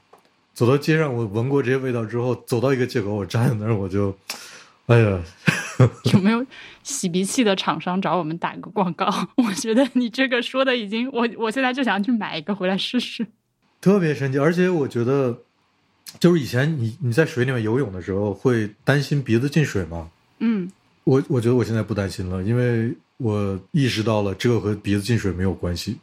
[0.54, 4.16] 走到街上，我闻过这些味道之后，走到一个街口，我站在那儿，我就，
[4.86, 5.22] 哎呀，
[6.14, 6.44] 有没有
[6.82, 9.06] 洗鼻器的厂商找我们打个广告？
[9.36, 13.26] 我觉得你这个说的已经，我我现在就想去买一个回来试试。
[13.80, 15.36] 特别神奇，而且我觉得，
[16.18, 20.10] 就是以前你你在水里面游泳的时候会担心鼻子进水吗？
[20.38, 20.70] 嗯，
[21.04, 25.98] 我我觉得我现在不担心了，因为我意识到了这个和鼻子进水没有关系，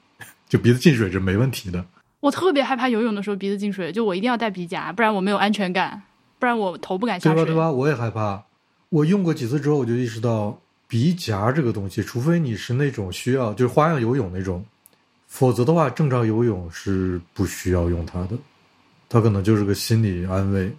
[0.50, 1.86] 就鼻子进水是没问题的。
[2.20, 6.02] 我特别害怕游泳的时候鼻子进水，就我一定要带鼻夹，不然我没有安全感，
[6.40, 7.36] 不然我头不敢下水。
[7.36, 7.52] 对吧？
[7.52, 7.72] 对吧？
[7.72, 8.44] 我也害怕。
[8.90, 14.66] 我用过几次之后，我就意识到鼻夹这个东西，除非你是那种需要就是花样游泳那种。
[15.28, 18.38] 否则的话，正常游泳是不需要用它的，
[19.08, 20.72] 它可能就是个心理安慰，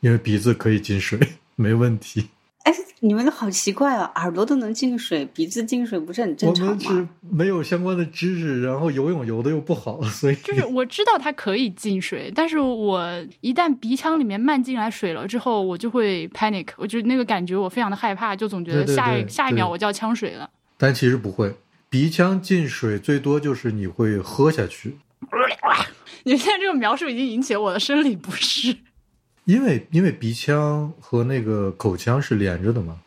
[0.00, 1.18] 因为鼻子可以进水，
[1.56, 2.28] 没问题。
[2.62, 6.78] 哎，你们好奇怪啊，耳朵都能进水，鼻子进水不是很正常吗？
[6.78, 13.04] 我们是没有相关的知识，然后游泳游的又不好，所以就是我知道它可以进水，但是我
[13.40, 20.48] 一旦鼻腔里面漫进来水了之后，我就会 panic，我就那个感觉我非常的害怕，就总觉得下一下一秒我就要呛水了。
[20.78, 21.52] 但其实不会。
[21.92, 24.96] 鼻腔进水最多就是你会喝下去。
[26.22, 28.78] 你现在这个描述已经引起了我的生理不适。
[29.44, 33.02] 因为因为鼻腔和那个口腔是连着的嘛。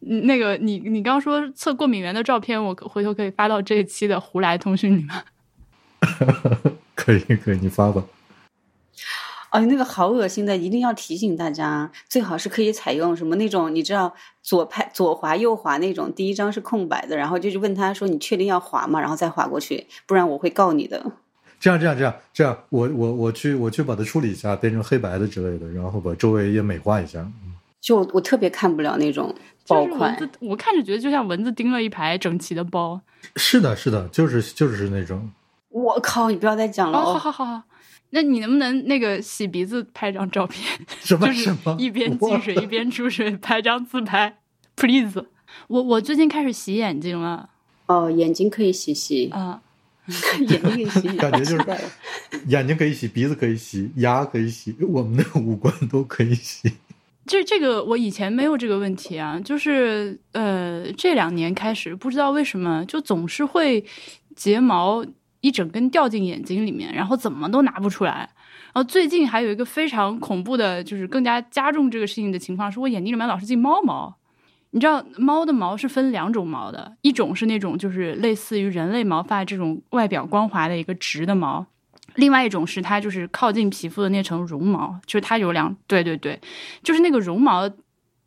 [0.00, 5.22] 那个你你刚刚说测过敏源的照片，我回头可以发到这一期的胡来通讯里吗？
[6.96, 8.02] 可以可以，你发吧。
[9.56, 19.00] 哦，那个好恶心的，一定要提醒大家，最好是可以采用什么那种，你知道左拍左滑右滑那种，第一张是空白的，然后就是问他说你确定要滑吗？
[19.00, 21.02] 然后再滑过去，不然我会告你的。
[21.58, 27.26] 这样这样这样这样，我我我去我去把它处理一下，变成黑白的之类的，然后把周围也美化一下。
[27.80, 29.34] 就我特别看不了那种
[29.68, 33.00] 包款，我看着觉得就像蚊子叮了一排整齐的包。
[33.36, 35.30] 是的，是的，就是就是那种。
[35.70, 36.98] 我靠，你不要再讲了。
[36.98, 37.62] 好好好好。
[38.10, 40.64] 那你能不能那个洗鼻子拍张照片？
[41.02, 41.76] 什么什么？
[41.78, 44.38] 一边进水一边出水，拍张自拍
[44.76, 45.26] ，please。
[45.68, 47.48] 我我最近开始洗眼睛了。
[47.86, 49.60] 哦，眼睛可以洗洗啊，
[50.48, 51.64] 眼睛可以洗，感觉就是
[52.48, 56.72] 眼睛可以洗，鼻子可以洗，牙可以洗，我们的五官都可以洗。
[57.26, 63.84] 这这个我以前没有这个问题啊，就是呃这两年开始，不知道为什么就总是会
[64.34, 65.04] 睫毛。
[65.46, 68.28] 一整根掉进眼睛里面，然后怎么都拿不出来。
[68.74, 74.16] 然后最近还有一个非常恐怖的，就是更加加重这个事情的情况，是我眼睛里面老是进猫毛。
[74.72, 81.64] 你知道猫的毛是分两种毛的，一种是那种就是类似于人类毛发这种外表光滑的一个直的毛，
[82.16, 86.38] 另外一种是它就是靠近皮肤的那层绒毛，就是它有两对对对，
[86.82, 87.70] 就是那个绒毛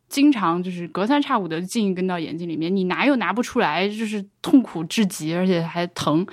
[0.08, 6.26] 经常就是隔三差五的进一根到眼睛里面，你拿又拿不出来，就是痛苦至极，而且还疼。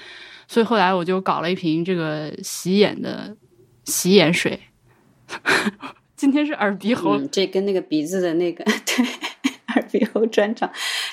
[0.47, 3.35] 所以后来我就搞了一瓶这个洗眼的
[3.85, 4.59] 洗眼水。
[6.15, 9.05] 今天是耳鼻喉，这跟那个鼻子的那个 对
[9.75, 10.67] 耳鼻喉专场，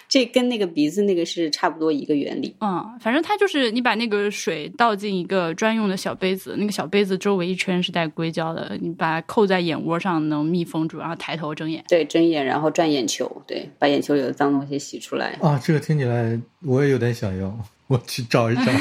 [0.08, 2.56] 这跟那个鼻子那个是差不多一个原理。
[2.60, 11.84] 嗯，反正它就是你把那个水倒进一个专用的小杯子，那个小杯子周围一圈是带硅胶的，你把它扣在眼窝上能密封住，然后抬头睁眼。
[11.88, 15.36] 对，睁眼然后转眼球，对，把眼球里的脏东西洗出来。
[15.42, 17.54] 啊，这个听起来我也有点想要，
[17.88, 18.62] 我去找一找。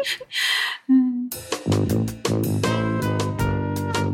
[0.88, 1.30] 嗯，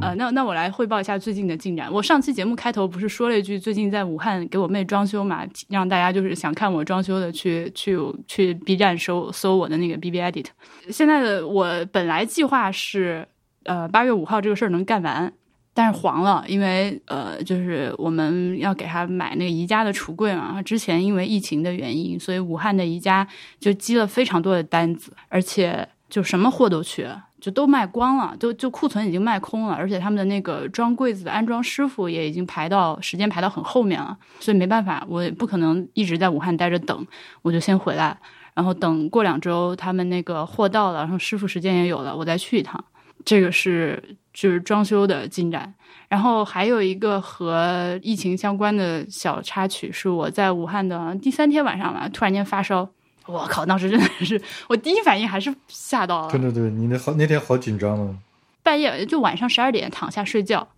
[0.00, 1.92] 呃，那那我来汇报一下最近的进展。
[1.92, 10.46] 我上期节目开头不是说了一句，最近在武汉给我妹装修嘛，让大家就是想看我装修的去去去 B 站搜搜我的那个 B B Edit。
[10.90, 13.26] 现在的我本来计划是
[13.64, 15.32] 呃八月五号这个事儿能干完。
[15.78, 20.62] 但是黄了，因为呃，就是我们要给他买那个宜家的橱柜嘛。
[20.62, 23.28] 之前因为疫情的原因，所以武汉的宜家
[23.60, 29.74] 就积了非常多的单子，而且就什么货都缺，就都卖光了，就就库存已经卖空了。
[29.74, 37.06] 而且他们的那个装柜子的安装师傅也已经排到时间排到很后面了，所以没办法，我也不可能一直在武汉待着等，
[37.42, 38.16] 我就先回来，
[38.54, 42.82] 然后等过两周他们那个货到了，然后师傅时间也有了，我再去一趟。
[43.24, 44.02] 这个是
[44.36, 45.72] 就是装修的进展，
[46.10, 52.86] 然后还有一个和疫情相关的小插曲，是我在武汉的第三天晚上吧，突然间发烧，
[53.24, 56.30] 我靠，当时真的是我第一反应还是吓到了。
[56.30, 58.14] 对对对，你那好那天好紧张啊！
[58.62, 60.68] 半夜就晚上十二点躺下睡觉，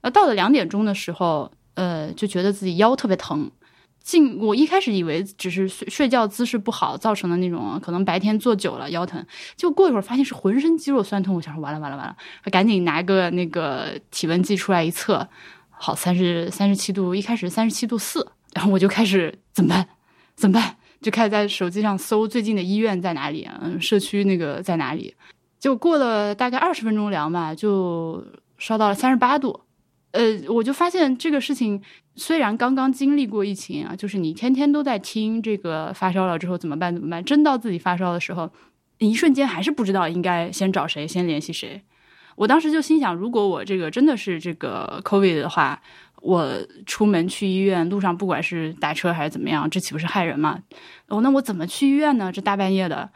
[0.00, 3.50] 呃，到了两点钟的时候，呃，就觉得自己腰特别疼，
[4.02, 9.24] 进我一开始以为只是睡睡觉姿势不好造成的那种，可能白天坐久了腰疼，
[9.56, 12.16] 就过一会儿发现是浑身肌肉酸痛，我想说完了完了完了，
[12.50, 15.28] 赶紧拿个那个体温计出来一测，
[15.70, 19.88] 好三十三十七度，一开始三十七度四，然后我就开始怎么办？
[20.34, 20.76] 怎么办？
[21.00, 25.14] 就开始在手机上搜最近的医院在哪里，嗯，社区那个在哪里？
[25.58, 28.24] 就过了大概二十分钟量吧，就
[28.58, 29.60] 烧到了三十八度。
[30.12, 31.82] 呃，我就发现这个事情
[32.16, 38.50] 虽然刚刚经历过疫情啊，就是你天天都在听这个发烧了之后怎么办怎么办，真到自己发烧的时候，
[38.98, 41.82] 一瞬间还是不知道应该先找谁，先联系谁。
[42.36, 45.80] 我当时就心想，如果我这个真的是这个 COVID 的话，
[46.20, 46.50] 我
[46.86, 50.58] 出门去医院路上不管是打车还是怎么样，这岂不是害人吗？
[51.08, 52.30] 哦，那我怎么去医院呢？
[52.30, 53.10] 这大半夜的。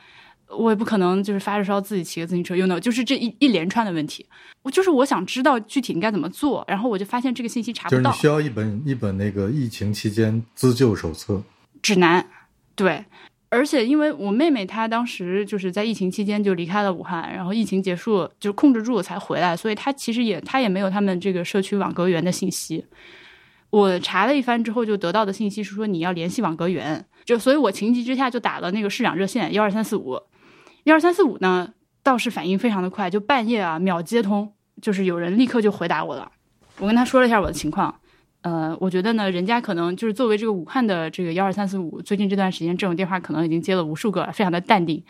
[0.48, 4.24] 我也不可能就是发着烧自己骑个自行车用的，就是这一一连串的问题。
[4.62, 8.10] 我就是我想知道具体应该怎么做，然后我就发现这个信息查不到。
[8.10, 11.42] 就是你需要一本一本那个疫情期间自救手册
[11.82, 12.26] 指南，
[12.74, 13.04] 对。
[13.48, 22.84] 而且因为我妹妹她当时就是在疫情期间就离开了武汉，然后疫情结束就控制住才回来，所以她其实也她也没有他们这个社区网格员的信息。
[23.70, 30.20] 我查了一番之后，就得到的信息是说你要联系网格员，就所以我情急之下就打了那个市长热线幺二三四五。
[30.86, 31.72] 一二三四五呢，
[32.04, 36.30] 倒是反应非常的快，就半夜啊秒接通，就是有人立刻就回答我了。
[36.78, 37.92] 我跟他说了一下我的情况，
[38.42, 45.02] 呃，我觉得呢，人家可能就是作为这个武汉的这个幺二三四五，最近这段时间这种电话可能已经接了无数个，非常的淡定，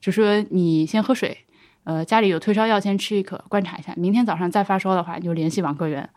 [0.00, 1.36] 就说你先喝水，
[1.82, 6.08] 呃，家里有退烧药先吃一颗，观察一下，明天早上再发烧的话，你就联系网格员。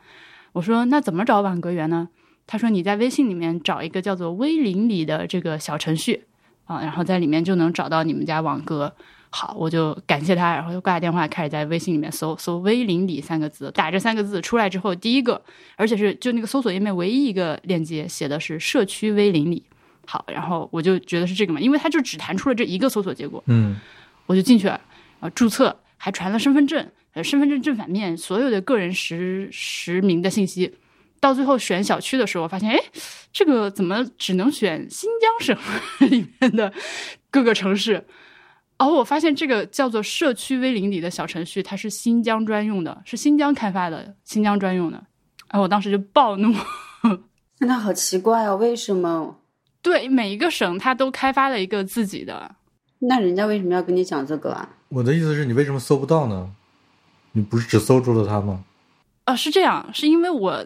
[0.52, 2.10] 我说那怎么找网格员呢？
[2.46, 6.26] 他说你在微信里面找一个叫做微邻里的这个小程序。
[6.68, 8.94] 啊，然后在里面就能找到你们家网格。
[9.30, 15.40] 好，我就感谢他，然后就挂电话，开始在微信里面搜搜“威邻里”三个字，打这三个字出来之后，第一个，
[15.76, 19.62] 而且是就那个搜索页面唯一一个链接写的是“社区威邻里”。
[20.08, 23.44] 好，然后我就觉得是这个嘛，因为他就只弹出了这一个搜索结果。
[23.48, 23.76] 嗯，
[24.26, 24.80] 我就进去了，
[25.20, 30.74] 啊，注册，还传了身份证，呃，身份证正反面所有的个人实实名的信息。
[31.28, 32.80] 到最后选小区的时候，发现哎，
[33.34, 36.72] 这个怎么只能选新疆省里面的
[37.30, 38.06] 各个城市？
[38.80, 45.04] 哦，我发现这个叫做社区微邻里的小程序，它是新疆专用的，是新疆开发的，新疆专用的。
[45.50, 46.56] 哎，我当时就暴怒，
[47.60, 49.36] 那好奇怪哦，为什么？
[49.82, 52.56] 对，每一个省它都开发了一个自己的。
[53.00, 54.70] 那人家为什么要跟你讲这个啊？
[54.88, 56.50] 我的意思是你为什么搜不到呢？
[57.34, 58.64] 你不是只搜出了它吗？
[59.26, 60.66] 啊，是这样，是因为我。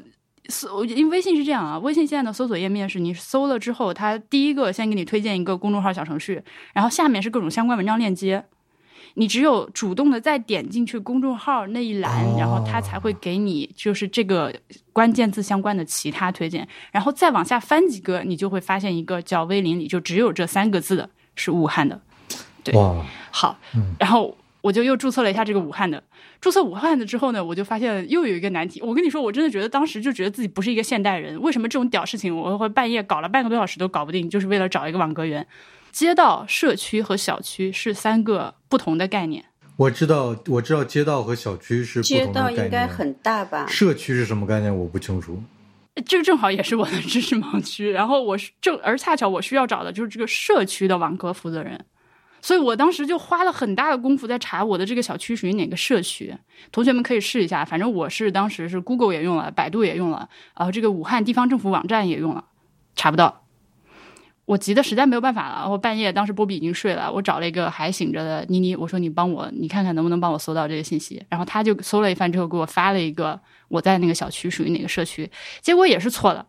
[0.49, 6.41] 搜，因为微信是这样啊，微信现在的搜索页面是你搜了之后，它第一个先给你推荐一个公众号小程序，
[6.73, 8.43] 然后下面是各种相关文章链接，
[9.15, 14.53] 你只有主动的再点进去公众号那一栏，然后它才会给你就是这个
[14.93, 22.01] 关键字相关的其他推荐，然后再往下翻几个，你就会发现一个叫威林里，就只有这三个字的是武汉的，
[22.63, 22.73] 对，
[23.31, 23.57] 好，
[23.99, 26.01] 然后我就又注册了一下这个武汉的。
[26.39, 28.81] 注册武汉的之后呢，我就发现又有一个难题。
[28.81, 31.39] 我跟你说，我真的觉得当时就觉得自己不是一个现代人。
[31.41, 34.29] 为什么这种屌事情我会半夜搞了半个多小时都搞不定？
[34.29, 35.45] 就是为了找一个网格员。
[35.91, 39.43] 街道、社区和小区是三个不同的概念。
[39.75, 42.55] 我知道，我知道街道和小区是不同的概念。
[42.55, 43.65] 街道应该很大吧？
[43.67, 44.73] 社区是什么概念？
[44.73, 45.41] 我不清楚。
[46.05, 47.91] 这正好也是我的知识盲区。
[47.91, 51.83] 然后我是正，而恰巧我需要找的就是这个社区的网格负责人。
[52.41, 56.35] 所以我当时就花了很大的功夫在查我的这个小区属于哪个社区。
[56.71, 60.27] 同学们可以试一下，反正我是当时是 Google 也用了，百度也用了，
[60.57, 62.45] 然后这个武汉地方政府网站也用了，
[62.95, 63.45] 查不到。
[64.45, 71.23] 我急的实在没有办法了，我半夜当时波比已经睡了，我找了一个还醒着的妮妮，我说你帮我，你看看能不能帮我搜到这个信息。
[71.29, 73.39] 然后他就搜了一番之后给我发了一个
[73.69, 75.29] 我在那个小区属于哪个社区，
[75.61, 76.45] 结果也是错的。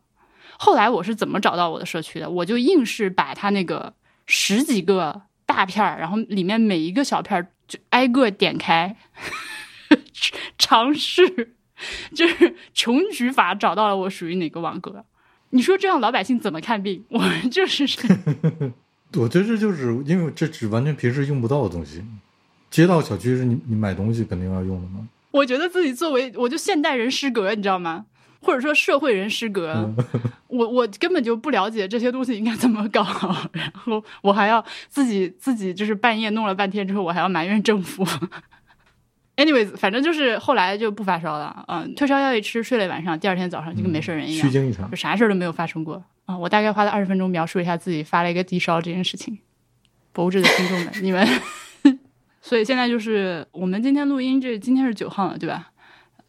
[0.59, 2.28] 后来我是怎么找到我的社区的？
[2.28, 3.93] 我就硬是把他那个
[4.26, 5.22] 十几个。
[5.53, 8.96] 大片儿，然后里面每一个小片儿就挨个点开，
[10.57, 11.55] 尝试
[12.14, 15.05] 就是穷举法找到了我属于哪个网格。
[15.50, 17.05] 你说这样老百姓怎么看病？
[17.11, 17.84] 我就是，
[19.18, 22.03] 我觉得这就是因为这只完全平时用不到的东西。
[22.70, 25.07] 街道小区是你你买东西肯定要用的吗？
[25.30, 28.07] 我觉得自己作为我就现代人失格，你知道吗？
[28.43, 29.88] 或者说社会人失格，
[30.49, 33.07] 我我根本就不了解这些东西应该怎么搞，
[33.53, 38.05] 然后我还要自己自己就是半夜弄了半天之后，我还要埋怨政府。
[39.36, 46.36] Anyways，反正就是后来就不发烧了，嗯，退烧药一吃，睡了一晚上，第二天早上就跟没事人一样，虚惊一场，就啥事儿都没有发生过啊。
[46.36, 49.38] 我大概花了二十分钟描述一下自己发了一个低烧这件事情。
[50.12, 51.26] 博物志的听众们，你们，
[52.43, 55.70] 所以现在就是我们今天录音，这今天是九号了，对吧？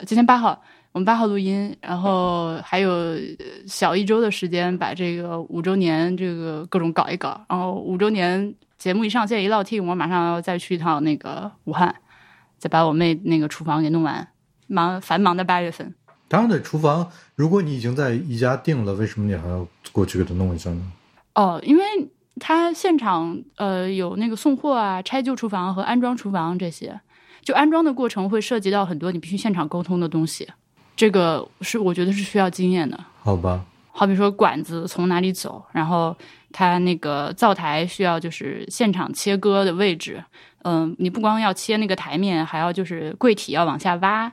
[0.05, 0.63] 今天八号。
[0.93, 3.17] 我们八号录音，然后还有
[3.65, 11.95] 小一周的时间把这个五周年这个各种搞一搞，然后五周年节目一上线一落听，我马上要再去一趟那个武汉，
[12.59, 14.27] 再把我妹那个厨房给弄完，
[14.67, 15.95] 忙繁忙的八月份。
[16.27, 20.91] 当然，的厨房，如果你已经在宜家订了，为什么你还要过去给他弄一下呢？
[21.33, 21.83] 哦，因为
[22.39, 27.01] 他现场呃有那个送货啊、拆旧厨房和安装厨房这些，
[27.41, 30.47] 就安装的过程会涉及到很多你必须现场沟通的东西，
[30.95, 32.99] 这个是我觉得是需要经验的。
[33.21, 36.15] 好吧，好比说管子从哪里走，然后
[36.51, 40.23] 它那个灶台需要就是现场切割的位置，
[40.63, 44.31] 嗯，你不光要切那个台面，还要就是柜体要往下挖，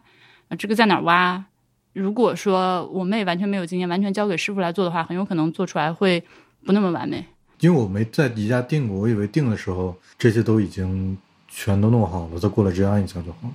[0.59, 1.45] 这个在哪儿挖？
[1.93, 6.23] 如果说我妹完全没有经验，完全交给师傅来做的话，很有可能做出来会
[6.65, 7.25] 不那么完美。
[7.61, 11.17] 因为我没在宜家订过，我以为订的时候这些都已经
[11.49, 13.55] 全都弄好了，再过来直接按一下就好了。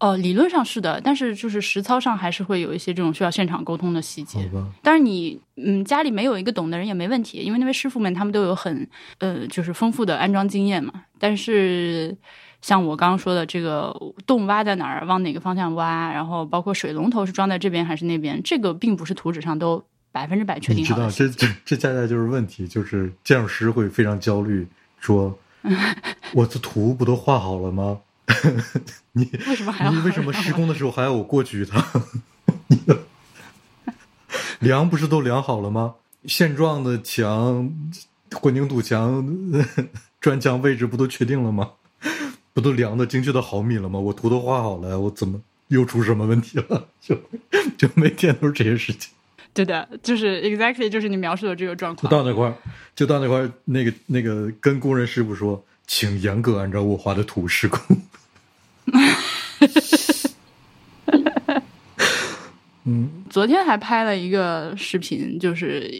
[0.00, 4.48] 哦，理论上是的，但是就是实操上还是会有一些这种需要现场沟通的细节。
[4.80, 8.88] 但是你嗯家里没有一个懂的人也没问题，因为那位师傅们他们都有很
[9.18, 10.92] 呃就是丰富的安装经验嘛。
[11.18, 12.16] 但是
[12.62, 13.92] 像我刚刚说的这个
[14.24, 19.82] 洞挖在哪儿，往哪个方向挖，然后包括水龙头是装在这边还是那边，这个并不是图纸上都
[20.12, 21.06] 百分之百确定好的。
[21.06, 24.64] 你知道，这这这恰恰就是问题，就是建筑师会非常焦虑，
[25.00, 25.36] 说
[26.34, 27.98] 我的图不都画好了吗？
[29.12, 31.84] 你为什么还要你为什么施工的时候还要我过去一趟？
[34.60, 35.94] 量不是都量好了吗？
[36.24, 37.72] 现状的墙、
[38.32, 39.24] 混凝土墙、
[40.20, 41.70] 砖墙位置不都确定了吗？
[42.52, 43.98] 不都量的精确到毫米了吗？
[44.00, 46.88] 我图都画好了，我怎么又出什么问题了？
[47.00, 47.16] 就
[47.76, 49.12] 就每天都是这些事情。
[49.54, 52.10] 对的，就是 exactly 就是你描述的这个状况。
[52.10, 52.54] 到那块儿，
[52.94, 57.80] 就到那块儿，那个那个跟工人师傅说，请严格按照我画的图施工。
[62.84, 65.90] 嗯，昨天还拍了一个视频，就是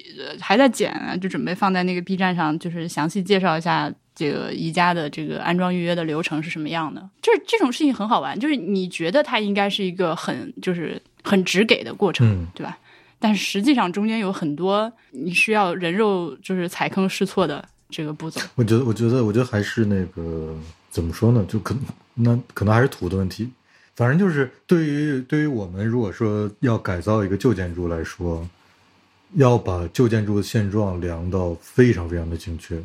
[0.41, 7.11] 还在剪，就准备放在那个 B 站上，就是详细介绍一下这个宜家的这个安装预约的流程是什么样的。
[7.21, 12.79] 就是这种事情很好玩，就是你觉得它应该是一个很就是很直给的过程，对吧？
[13.19, 18.41] 但是实际上中间有很多你需要人肉就是踩坑试错的这个步骤。
[18.55, 20.55] 我觉得，我觉得，我觉得还是那个
[20.91, 21.45] 怎么说呢？
[21.49, 21.75] 就可
[22.15, 23.51] 那可能还是土的问题。
[23.97, 28.49] 反正就是对于对于我们如果说要改造一个旧建筑来说，
[29.35, 32.81] 要把旧建筑的现状量到非常非常的精确。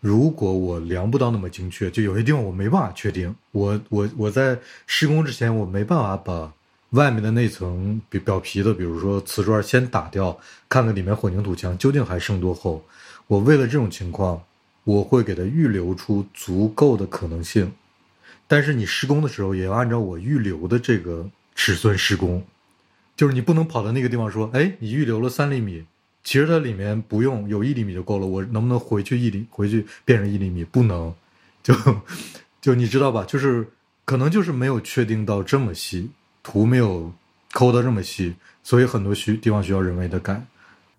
[0.00, 3.34] 如果我量不到那么精确，就有些地方我没办法确定。
[3.52, 6.52] 我我我在施工之前，我没办法把
[6.90, 10.38] 外面的那层表皮的，比如说瓷砖先打掉，
[10.68, 12.84] 看看里面混凝土墙究竟还剩多厚。
[13.26, 14.42] 我为了这种情况，
[14.84, 17.72] 我会给它预留出足够的可能性。
[18.46, 22.44] 但是你施工的时候也要按照我预留的这个尺寸施工，
[23.16, 25.84] 就是你不能跑到那个地方说，哎，你预留了三厘米，
[26.22, 30.62] 其实它里面不用有一厘米就够了，我能不能回去一厘回去变成一厘米？
[30.62, 31.12] 不能，
[31.64, 31.74] 就
[32.60, 33.24] 就你知道吧？
[33.24, 33.66] 就是
[34.04, 36.10] 可能就是没有确定到这么细，
[36.44, 37.12] 图没有
[37.52, 40.46] 抠到这么细，所以很多需地方需要人为的改。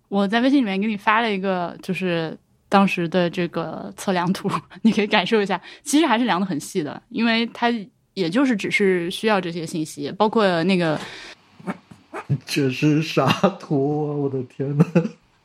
[0.08, 2.36] 我在微信里面给你发了一个，就是。
[2.70, 4.46] 当时的这个测量图，
[4.82, 7.72] 你可以感受一下，其实还是量的很细的，因为它
[8.12, 11.00] 也就是只是需要这些信息，包括那个。
[12.44, 13.26] 这是啥
[13.58, 14.12] 图啊！
[14.12, 14.84] 我的天呐！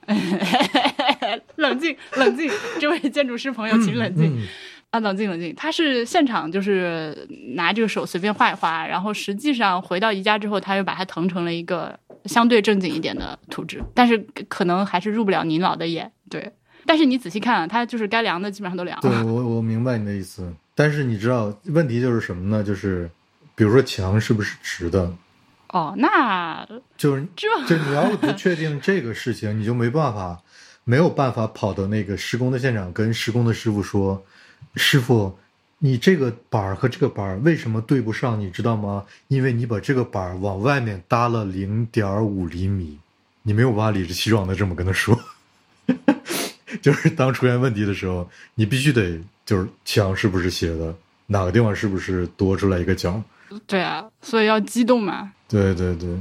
[1.56, 4.46] 冷静，冷静，这位建筑师朋友，请冷静
[4.90, 5.00] 啊！
[5.00, 5.56] 冷静，冷静。
[5.56, 14.18] 他是现场就是拿这个手随便画一画，然后实际上回到宜家之后，他又把它腾成了一个相对正经一点的图纸，但是
[14.48, 16.54] 可能还是入不了您老的眼，对。
[16.86, 19.02] 但是你仔细看，它就是该量的基本上都量了。
[19.02, 20.54] 对我，我明白你的意思。
[20.76, 22.64] 但是你知道问题就是什么呢？
[22.64, 23.10] 就是
[23.56, 25.14] 比如说墙是不是直的？
[25.70, 26.68] 哦，那
[26.98, 30.42] 就是这，就你要不确定这个事情，你就没办法，
[30.84, 34.24] 没有办法跑到那个施工的现场，跟施工的师傅说
[34.76, 35.38] ：“师傅，
[35.86, 38.40] 你这个板儿和这个板儿为什么对不上？
[38.40, 39.04] 你知道吗？
[39.28, 42.98] 因为你把这个板儿往外面搭了零点五厘米，
[43.42, 45.20] 你没有办法理直气壮的这么跟他说。
[46.82, 48.26] ”就是当出现问题的时候，
[48.56, 50.96] 你必须得就是墙是不是斜的，
[51.28, 53.22] 哪个地方是不是多出来一个角？
[53.68, 55.34] 对啊，所以要激动嘛。
[55.50, 56.18] 对对对。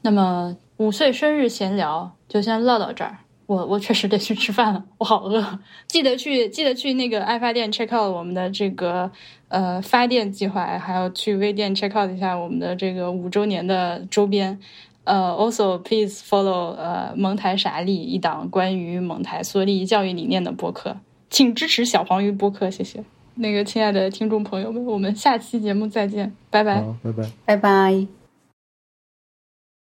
[0.00, 3.18] 那么五岁生日闲聊就先唠到这儿。
[3.46, 5.58] 我我确实得去吃饭了，我好饿。
[5.86, 9.10] 记得去记得去那个爱发电 check out 我们的这个
[9.48, 14.58] 呃发电计划，还有去微店 check out 一下我们的这个五周年的周边。
[15.04, 20.96] 呃，also please follow 呃蒙台傻利一档关于蒙台梭利教育理念的播客，
[21.30, 23.04] 请支持小黄鱼播客，谢谢。
[23.36, 28.25] 那个亲爱的听众朋友们，我们下期节目再见，拜拜，拜拜，拜拜。